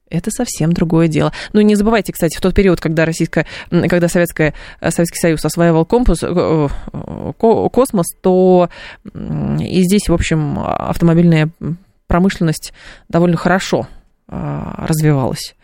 [0.10, 1.34] это совсем другое дело.
[1.54, 6.24] Ну, не забывайте, кстати, в тот период, когда, российская, когда Советская, Советский Союз осваивал компас,
[6.24, 8.70] э, э, космос, то
[9.14, 11.50] и здесь, в общем, автомобильная
[12.08, 12.74] промышленность
[13.10, 13.88] довольно хорошо
[14.28, 15.56] а, развивалась.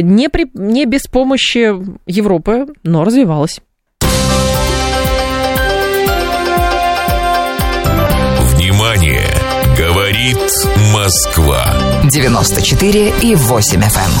[0.00, 1.74] Не, при, не без помощи
[2.06, 3.60] Европы, но развивалась.
[8.54, 9.26] Внимание!
[9.78, 10.38] Говорит
[10.92, 11.64] Москва.
[12.10, 13.86] 94 и 8 FM.
[13.86, 14.12] Эм.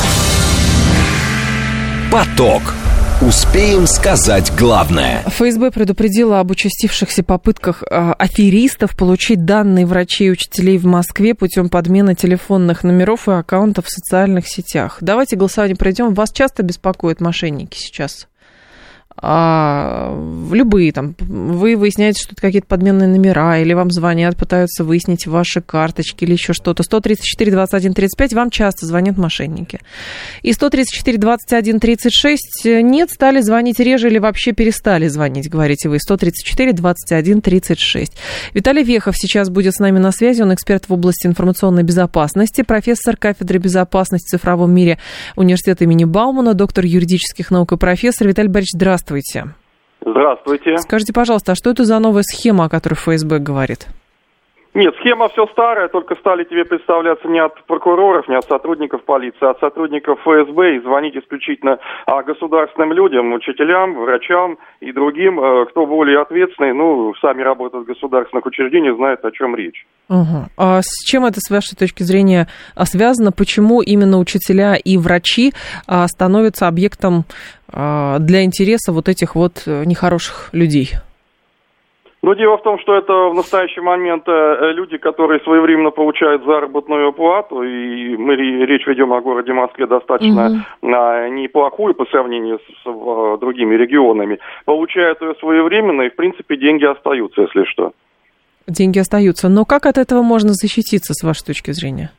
[2.10, 2.74] Поток.
[3.20, 5.22] Успеем сказать главное.
[5.26, 11.68] ФСБ предупредила об участившихся попытках э, аферистов получить данные врачей и учителей в Москве путем
[11.68, 14.96] подмены телефонных номеров и аккаунтов в социальных сетях.
[15.02, 16.14] Давайте голосование пройдем.
[16.14, 18.26] Вас часто беспокоят мошенники сейчас?
[19.22, 20.16] А,
[20.50, 25.60] любые там, вы выясняете, что это какие-то подменные номера, или вам звонят, пытаются выяснить ваши
[25.60, 26.82] карточки или еще что-то.
[26.82, 29.80] 134 21 35 вам часто звонят мошенники.
[30.42, 35.98] И 134 21 36 нет, стали звонить реже или вообще перестали звонить, говорите вы.
[35.98, 38.12] 134 21 36.
[38.54, 40.40] Виталий Вехов сейчас будет с нами на связи.
[40.40, 44.98] Он эксперт в области информационной безопасности, профессор кафедры безопасности в цифровом мире
[45.36, 48.26] университета имени Баумана, доктор юридических наук и профессор.
[48.26, 49.09] Виталий Борисович, здравствуйте.
[50.04, 50.76] Здравствуйте.
[50.78, 53.88] Скажите, пожалуйста, а что это за новая схема, о которой ФСБ говорит?
[54.72, 59.44] Нет, схема все старая, только стали тебе представляться не от прокуроров, не от сотрудников полиции,
[59.44, 65.66] а от сотрудников ФСБ и звонить исключительно а, государственным людям, учителям, врачам и другим, э,
[65.66, 69.86] кто более ответственный, ну, сами работают в государственных учреждениях, знают, о чем речь.
[70.08, 70.46] Угу.
[70.56, 72.46] А с чем это, с вашей точки зрения,
[72.76, 73.32] а, связано?
[73.32, 75.52] Почему именно учителя и врачи
[75.88, 77.24] а, становятся объектом
[77.72, 80.90] для интереса вот этих вот э, нехороших людей?
[82.22, 87.12] Но дело в том, что это в настоящий момент э, люди, которые своевременно получают заработную
[87.14, 90.88] плату, и мы речь ведем о городе Москве достаточно угу.
[91.32, 97.64] неплохую по сравнению с другими регионами, получают ее своевременно, и в принципе деньги остаются, если
[97.64, 97.92] что.
[98.66, 99.48] Деньги остаются.
[99.48, 102.10] Но как от этого можно защититься, с вашей точки зрения?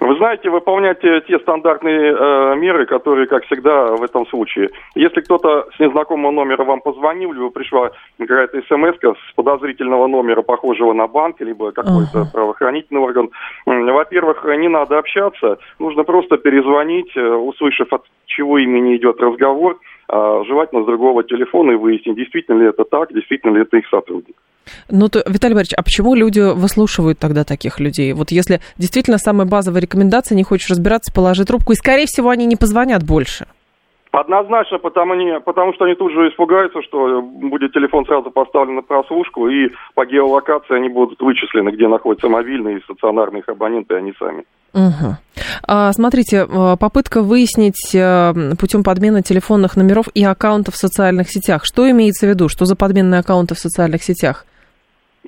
[0.00, 4.70] Вы знаете, выполнять те стандартные э, меры, которые, как всегда, в этом случае.
[4.94, 10.92] Если кто-то с незнакомого номера вам позвонил, либо пришла какая-то смс с подозрительного номера, похожего
[10.92, 12.32] на банк, либо какой-то uh-huh.
[12.32, 13.30] правоохранительный орган,
[13.64, 19.78] во-первых, не надо общаться, нужно просто перезвонить, э, услышав, от чего имени идет разговор,
[20.08, 23.88] э, желательно с другого телефона и выяснить, действительно ли это так, действительно ли это их
[23.88, 24.36] сотрудник.
[24.90, 28.12] Ну, то, Виталий Борисович, а почему люди выслушивают тогда таких людей?
[28.12, 32.46] Вот если действительно самая базовая рекомендация, не хочешь разбираться, положи трубку, и, скорее всего, они
[32.46, 33.46] не позвонят больше.
[34.12, 38.82] Однозначно, потому, не, потому что они тут же испугаются, что будет телефон сразу поставлен на
[38.82, 44.14] прослушку, и по геолокации они будут вычислены, где находятся мобильные и стационарные их абоненты, они
[44.18, 44.44] сами.
[44.72, 45.16] Угу.
[45.68, 51.66] А, смотрите, а, попытка выяснить а, путем подмены телефонных номеров и аккаунтов в социальных сетях.
[51.66, 52.48] Что имеется в виду?
[52.48, 54.46] Что за подменные аккаунты в социальных сетях?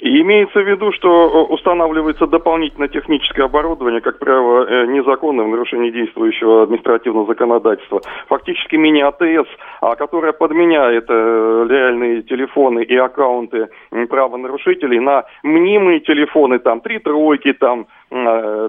[0.00, 5.90] Имеется в виду, что э, устанавливается дополнительное техническое оборудование, как правило, э, незаконное в нарушении
[5.90, 8.00] действующего административного законодательства.
[8.28, 9.48] Фактически мини-АТС,
[9.80, 13.68] а, которая подменяет э, реальные телефоны и аккаунты
[14.08, 17.86] правонарушителей на мнимые телефоны, там, три тройки, там,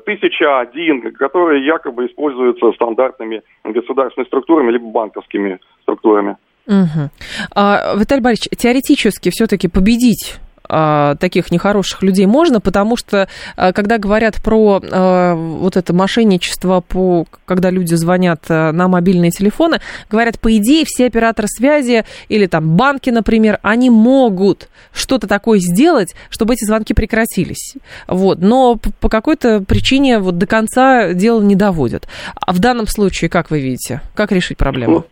[0.05, 6.37] тысяча один, которые якобы используются стандартными государственными структурами либо банковскими структурами.
[6.67, 7.09] Угу.
[7.55, 10.39] А, Виталий Борисович, теоретически все-таки победить
[10.69, 17.25] таких нехороших людей можно, потому что а, когда говорят про а, вот это мошенничество, по,
[17.45, 23.09] когда люди звонят на мобильные телефоны, говорят, по идее, все операторы связи или там банки,
[23.09, 27.75] например, они могут что-то такое сделать, чтобы эти звонки прекратились.
[28.07, 28.39] Вот.
[28.39, 32.07] Но по какой-то причине вот до конца дело не доводят.
[32.35, 35.05] А в данном случае, как вы видите, как решить проблему?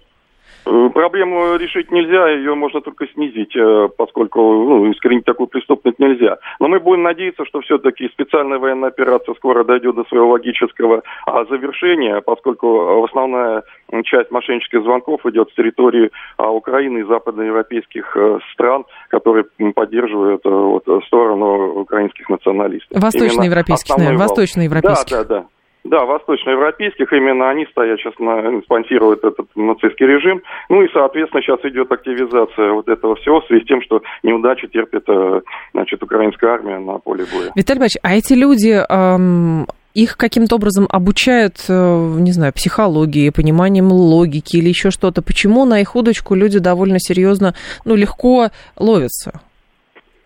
[0.68, 6.38] Э, проблему решить нельзя, ее можно только снизить, э, поскольку ну, искоренить такую преступность нельзя.
[6.60, 11.46] Но мы будем надеяться, что все-таки специальная военная операция скоро дойдет до своего логического а,
[11.46, 13.64] завершения, поскольку основная
[14.04, 20.84] часть мошеннических звонков идет с территории а, Украины и западноевропейских а, стран, которые поддерживают вот,
[21.06, 23.02] сторону украинских националистов.
[23.02, 25.12] Восточноевропейских, наверное, восточноевропейских.
[25.12, 25.46] Да, да, да.
[25.84, 30.42] Да, восточноевропейских, именно они стоят сейчас, на, спонсируют этот нацистский режим.
[30.70, 34.68] Ну и, соответственно, сейчас идет активизация вот этого всего в связи с тем, что неудачи
[34.68, 35.42] терпит, э,
[35.74, 37.52] значит, украинская армия на поле боя.
[37.56, 43.88] Виталий Иванович, а эти люди, эм, их каким-то образом обучают, э, не знаю, психологии, пониманием
[43.88, 45.22] логики или еще что-то?
[45.22, 49.42] Почему на их удочку люди довольно серьезно, ну, легко ловятся?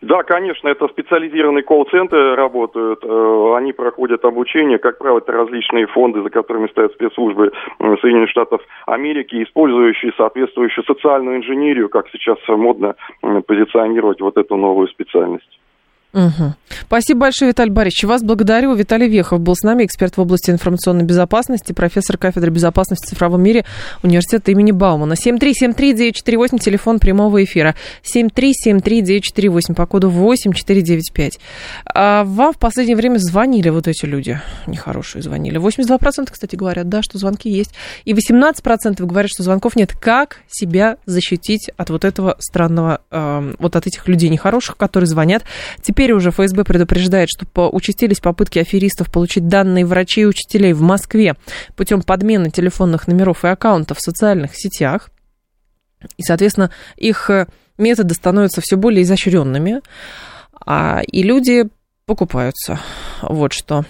[0.01, 6.23] Да, конечно, это специализированные колл-центры работают, э, они проходят обучение, как правило, это различные фонды,
[6.23, 12.95] за которыми стоят спецслужбы Соединенных Штатов Америки, использующие соответствующую социальную инженерию, как сейчас модно
[13.45, 15.60] позиционировать вот эту новую специальность.
[16.13, 16.55] Угу.
[16.87, 18.03] Спасибо большое, Виталий Борисович.
[18.03, 18.73] Вас благодарю.
[18.75, 23.41] Виталий Вехов был с нами, эксперт в области информационной безопасности, профессор кафедры безопасности в цифровом
[23.41, 23.65] мире
[24.03, 25.13] университета имени Баумана.
[25.13, 27.75] 7373948, телефон прямого эфира.
[28.03, 31.39] 7373948, по коду 8495.
[31.85, 35.59] А вам в последнее время звонили вот эти люди, нехорошие звонили.
[35.59, 37.71] 82%, кстати, говорят, да, что звонки есть.
[38.03, 39.93] И 18% говорят, что звонков нет.
[39.93, 45.43] Как себя защитить от вот этого странного, э, вот от этих людей нехороших, которые звонят?
[45.81, 50.81] Теперь Теперь уже ФСБ предупреждает, что участились попытки аферистов получить данные врачей и учителей в
[50.81, 51.35] Москве
[51.75, 55.11] путем подмены телефонных номеров и аккаунтов в социальных сетях.
[56.17, 57.45] И, соответственно, их э,
[57.77, 59.81] методы становятся все более изощренными,
[60.65, 61.69] а, и люди
[62.07, 62.79] покупаются.
[63.21, 63.85] Вот что.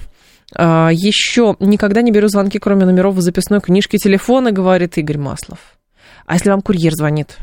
[0.53, 5.59] А, еще никогда не беру звонки, кроме номеров в записной книжке телефона, говорит Игорь Маслов.
[6.25, 7.37] А если вам курьер звонит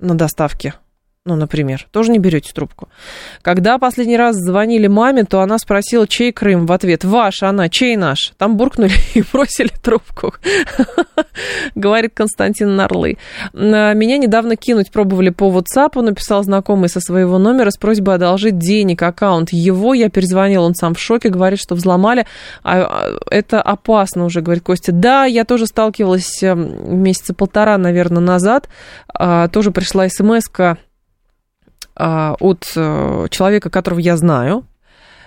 [0.00, 0.74] на доставке?
[1.26, 2.88] Ну, например, тоже не берете трубку.
[3.42, 6.64] Когда последний раз звонили маме, то она спросила, чей Крым?
[6.64, 8.32] В ответ, ваш, она, чей наш?
[8.38, 10.32] Там буркнули и бросили трубку,
[11.74, 13.18] говорит Константин Нарлы.
[13.52, 19.02] Меня недавно кинуть пробовали по WhatsApp, написал знакомый со своего номера с просьбой одолжить денег,
[19.02, 19.92] аккаунт его.
[19.92, 22.24] Я перезвонил, он сам в шоке, говорит, что взломали.
[22.64, 24.92] А, а это опасно уже, говорит Костя.
[24.92, 28.70] Да, я тоже сталкивалась эм, месяца полтора, наверное, назад.
[29.12, 30.76] А, тоже пришла смс-ка а,
[32.00, 34.64] от э, человека, которого я знаю,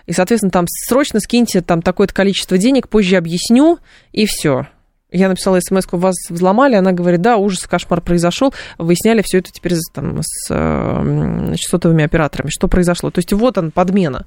[0.06, 3.80] и, соответственно, там срочно скиньте там такое-то количество денег, позже объясню,
[4.12, 4.68] и все.
[5.12, 9.74] Я написала смс вас взломали, она говорит, да, ужас, кошмар произошел, выясняли все это теперь
[9.94, 13.12] там, с значит, сотовыми операторами, что произошло.
[13.12, 14.26] То есть вот он, подмена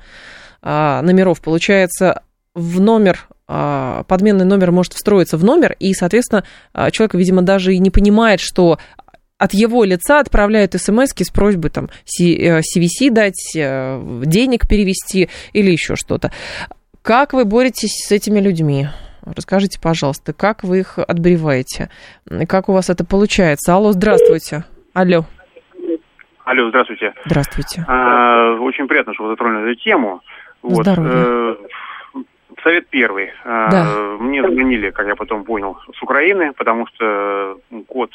[0.62, 1.40] а, номеров.
[1.40, 2.22] Получается,
[2.54, 6.44] в номер а, подменный номер может встроиться в номер, и, соответственно,
[6.92, 8.78] человек, видимо, даже и не понимает, что
[9.38, 15.70] от его лица отправляют смс с просьбой там CVC э, дать, э, денег перевести или
[15.70, 16.32] еще что-то.
[17.02, 18.88] Как вы боретесь с этими людьми?
[19.24, 21.90] Расскажите, пожалуйста, как вы их отбреваете?
[22.48, 23.74] Как у вас это получается?
[23.74, 24.64] Алло, здравствуйте.
[24.94, 25.24] Алло.
[26.44, 27.12] Алло, здравствуйте.
[27.24, 27.84] Здравствуйте.
[27.88, 30.20] А, очень приятно, что вы затронули эту тему.
[30.62, 30.86] Вот.
[30.86, 31.56] Здоровья.
[32.66, 33.30] Э, совет первый.
[33.44, 33.84] А, да.
[34.18, 38.10] Мне звонили, как я потом понял, с Украины, потому что код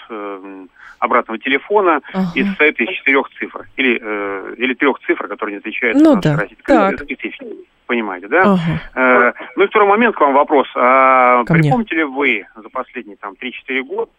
[0.99, 2.27] обратного телефона ага.
[2.35, 3.67] и состоит из четырех цифр.
[3.75, 6.37] Или, э, или трех цифр, которые не отличаются ну, да.
[6.37, 7.45] Специфика.
[7.87, 8.41] Понимаете, да?
[8.43, 8.81] Ага.
[8.95, 10.67] Э, ну и второй момент к вам вопрос.
[10.75, 14.11] А, припомните ли вы за последние там 3-4 года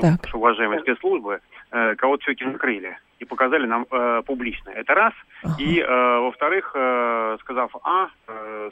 [0.00, 0.22] так.
[0.22, 1.40] наши уважаемые спецслужбы
[1.70, 4.70] э, кого-то все-таки накрыли и показали нам э, публично.
[4.70, 5.12] Это раз.
[5.42, 5.54] Ага.
[5.58, 8.70] И, э, во-вторых, э, сказав А, э,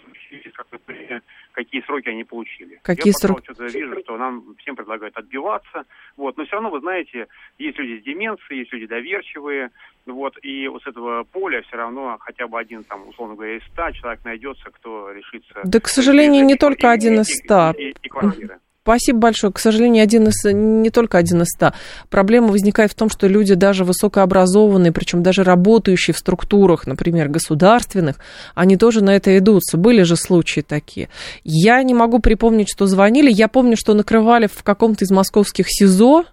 [1.52, 2.78] какие сроки они получили.
[2.82, 3.44] Какие Я сроки?
[3.44, 5.84] что-то вижу, что нам всем предлагают отбиваться.
[6.16, 6.36] Вот.
[6.36, 7.26] Но все равно, вы знаете,
[7.58, 9.70] есть люди с деменцией, есть люди доверчивые.
[10.06, 10.36] Вот.
[10.42, 13.92] И вот с этого поля все равно хотя бы один, там, условно говоря, из ста
[13.92, 15.60] человек найдется, кто решится...
[15.64, 17.72] Да, к сожалению, не только один из ста.
[17.78, 18.58] И, и, и квартиры.
[18.84, 19.50] Спасибо большое.
[19.50, 21.72] К сожалению, один из, не только один из ста.
[22.10, 28.16] Проблема возникает в том, что люди даже высокообразованные, причем даже работающие в структурах, например, государственных,
[28.54, 29.78] они тоже на это идутся.
[29.78, 31.08] Были же случаи такие.
[31.44, 33.32] Я не могу припомнить, что звонили.
[33.32, 36.26] Я помню, что накрывали в каком-то из московских СИЗО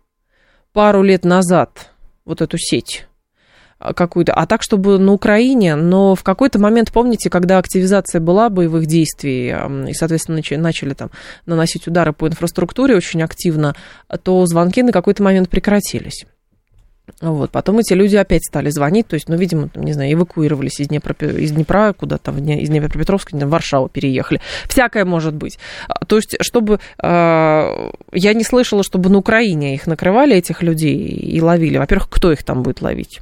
[0.74, 1.92] пару лет назад
[2.26, 3.08] вот эту сеть
[3.96, 8.86] какую-то, а так, чтобы на Украине, но в какой-то момент, помните, когда активизация была боевых
[8.86, 9.56] действий,
[9.90, 11.10] и, соответственно, начали там
[11.46, 13.76] наносить удары по инфраструктуре очень активно,
[14.24, 16.26] то звонки на какой-то момент прекратились.
[17.20, 17.52] Вот.
[17.52, 20.88] Потом эти люди опять стали звонить, то есть, ну, видимо, там, не знаю, эвакуировались из
[20.88, 24.42] Днепра, из Днепра куда-то, из Днепропетровска, в Варшаву переехали.
[24.68, 25.60] Всякое может быть.
[25.88, 26.80] А, то есть, чтобы...
[27.02, 31.78] Э, я не слышала, чтобы на Украине их накрывали, этих людей, и ловили.
[31.78, 33.20] Во-первых, кто их там будет ловить?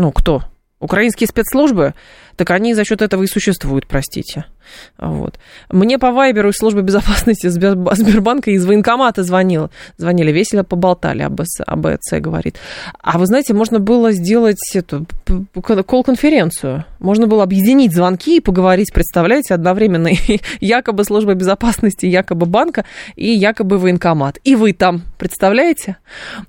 [0.00, 0.44] Ну, кто?
[0.78, 1.92] Украинские спецслужбы?
[2.36, 4.46] Так они за счет этого и существуют, простите.
[4.98, 5.38] Вот.
[5.70, 9.70] Мне по Вайберу из службы безопасности Сбербанка из военкомата звонил.
[9.96, 12.58] Звонили, весело поболтали, об АБЦ говорит.
[13.00, 15.06] А вы знаете, можно было сделать эту
[15.86, 16.84] колл-конференцию.
[16.98, 20.10] Можно было объединить звонки и поговорить, представляете, одновременно
[20.60, 22.84] якобы служба безопасности, якобы банка
[23.16, 24.38] и якобы военкомат.
[24.44, 25.96] И вы там, представляете?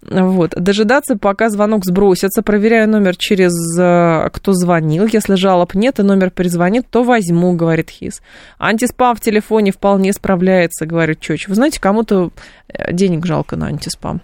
[0.02, 0.52] Вот.
[0.52, 5.08] Дожидаться, пока звонок сбросится, проверяю номер через э, кто звонил.
[5.12, 8.22] Если жалоб нет и номер перезвонит, то возьму, говорит Хис.
[8.60, 11.48] Антиспам в телефоне вполне справляется, говорит Чоч.
[11.48, 12.30] Вы знаете, кому-то
[12.68, 14.22] э, денег жалко на антиспам.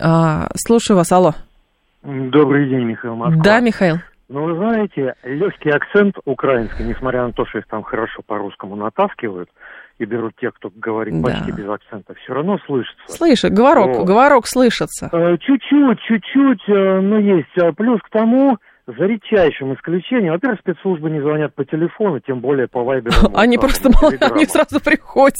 [0.00, 1.32] А, слушаю вас, алло.
[2.02, 3.42] Добрый день, Михаил Москва.
[3.42, 3.96] Да, Михаил.
[4.28, 9.50] Ну, вы знаете, легкий акцент украинский, несмотря на то, что их там хорошо по-русскому натаскивают,
[9.98, 11.28] и берут тех, кто говорит да.
[11.28, 13.04] почти без акцента, все равно слышится.
[13.08, 14.06] Слышит, говорок, вот.
[14.06, 15.10] говорок слышится.
[15.12, 17.76] Э, чуть-чуть, чуть-чуть, э, но есть.
[17.76, 20.32] Плюс к тому, за редчайшим исключением.
[20.32, 23.14] Во-первых, спецслужбы не звонят по телефону, тем более по вайберу.
[23.34, 25.36] Они просто они сразу приходят.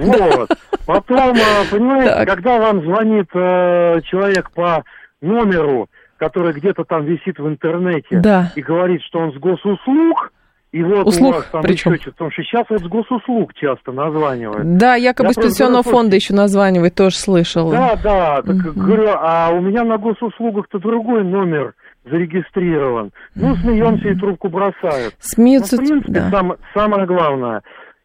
[0.00, 0.50] Вот.
[0.86, 4.84] Потом, э, понимаете, когда вам звонит э, человек по
[5.20, 10.32] номеру, который где-то там висит в интернете и говорит, что он с госуслуг,
[10.72, 11.92] и вот услуг, у вас там причем?
[11.92, 14.76] еще потому что сейчас вот с госуслуг часто названивают.
[14.76, 17.70] Да, якобы из пенсионного фонда еще названивает, тоже слышал.
[17.70, 18.72] Да, да, так mm-hmm.
[18.74, 21.74] говорю, а у меня на госуслугах-то другой номер
[22.06, 23.10] зарегистрирован.
[23.34, 25.14] Ну, смеемся и трубку бросают.
[25.18, 26.30] Смеются, Но, в принципе, да.
[26.30, 27.62] сам, самое главное,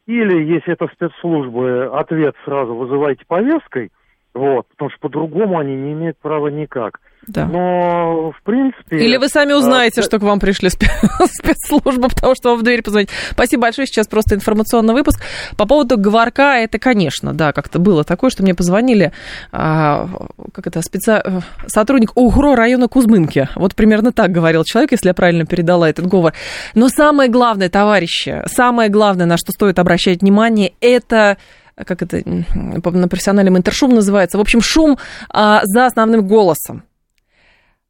[0.07, 3.91] или, если это спецслужбы, ответ сразу вызывайте повесткой,
[4.33, 6.99] Вот, потому что по-другому они не имеют права никак.
[7.27, 7.45] Да.
[7.45, 8.97] Но, в принципе...
[8.97, 12.81] Или вы сами узнаете, а, что к вам пришли спецслужбы, потому что вам в дверь
[12.81, 13.09] позвонить.
[13.31, 13.85] Спасибо большое.
[13.85, 15.21] Сейчас просто информационный выпуск.
[15.55, 19.11] По поводу говорка, это, конечно, да, как-то было такое, что мне позвонили,
[19.51, 20.09] а,
[20.53, 21.21] как это, специ...
[21.67, 23.49] сотрудник УГРО района Кузьмынки.
[23.55, 26.33] Вот примерно так говорил человек, если я правильно передала этот говор.
[26.73, 31.37] Но самое главное, товарищи, самое главное, на что стоит обращать внимание, это
[31.75, 34.97] как это на профессиональном интершум называется, в общем, шум
[35.29, 36.83] а, за основным голосом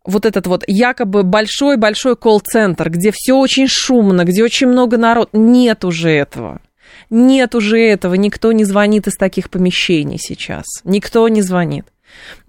[0.05, 5.29] вот этот вот якобы большой-большой колл-центр, где все очень шумно, где очень много народ.
[5.33, 6.61] Нет уже этого.
[7.09, 8.15] Нет уже этого.
[8.15, 10.65] Никто не звонит из таких помещений сейчас.
[10.83, 11.85] Никто не звонит.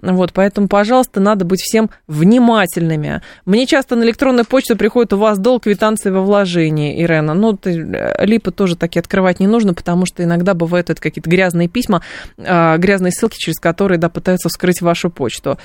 [0.01, 3.23] Вот, поэтому, пожалуйста, надо быть всем внимательными.
[3.45, 7.35] Мне часто на электронную почту приходит у вас долг квитанции во вложении, Ирена.
[7.35, 11.31] Ну, ты, э, липы тоже такие открывать не нужно, потому что иногда бывают это какие-то
[11.31, 12.03] грязные письма,
[12.39, 15.59] э, грязные ссылки, через которые, да, пытаются вскрыть вашу почту.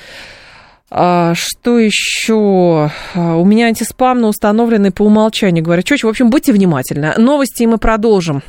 [0.90, 2.90] А, что еще?
[3.14, 5.86] А, у меня антиспам, но установленный по умолчанию, говорят.
[5.86, 7.14] Чёчь, в общем, будьте внимательны.
[7.18, 8.42] Новости мы продолжим.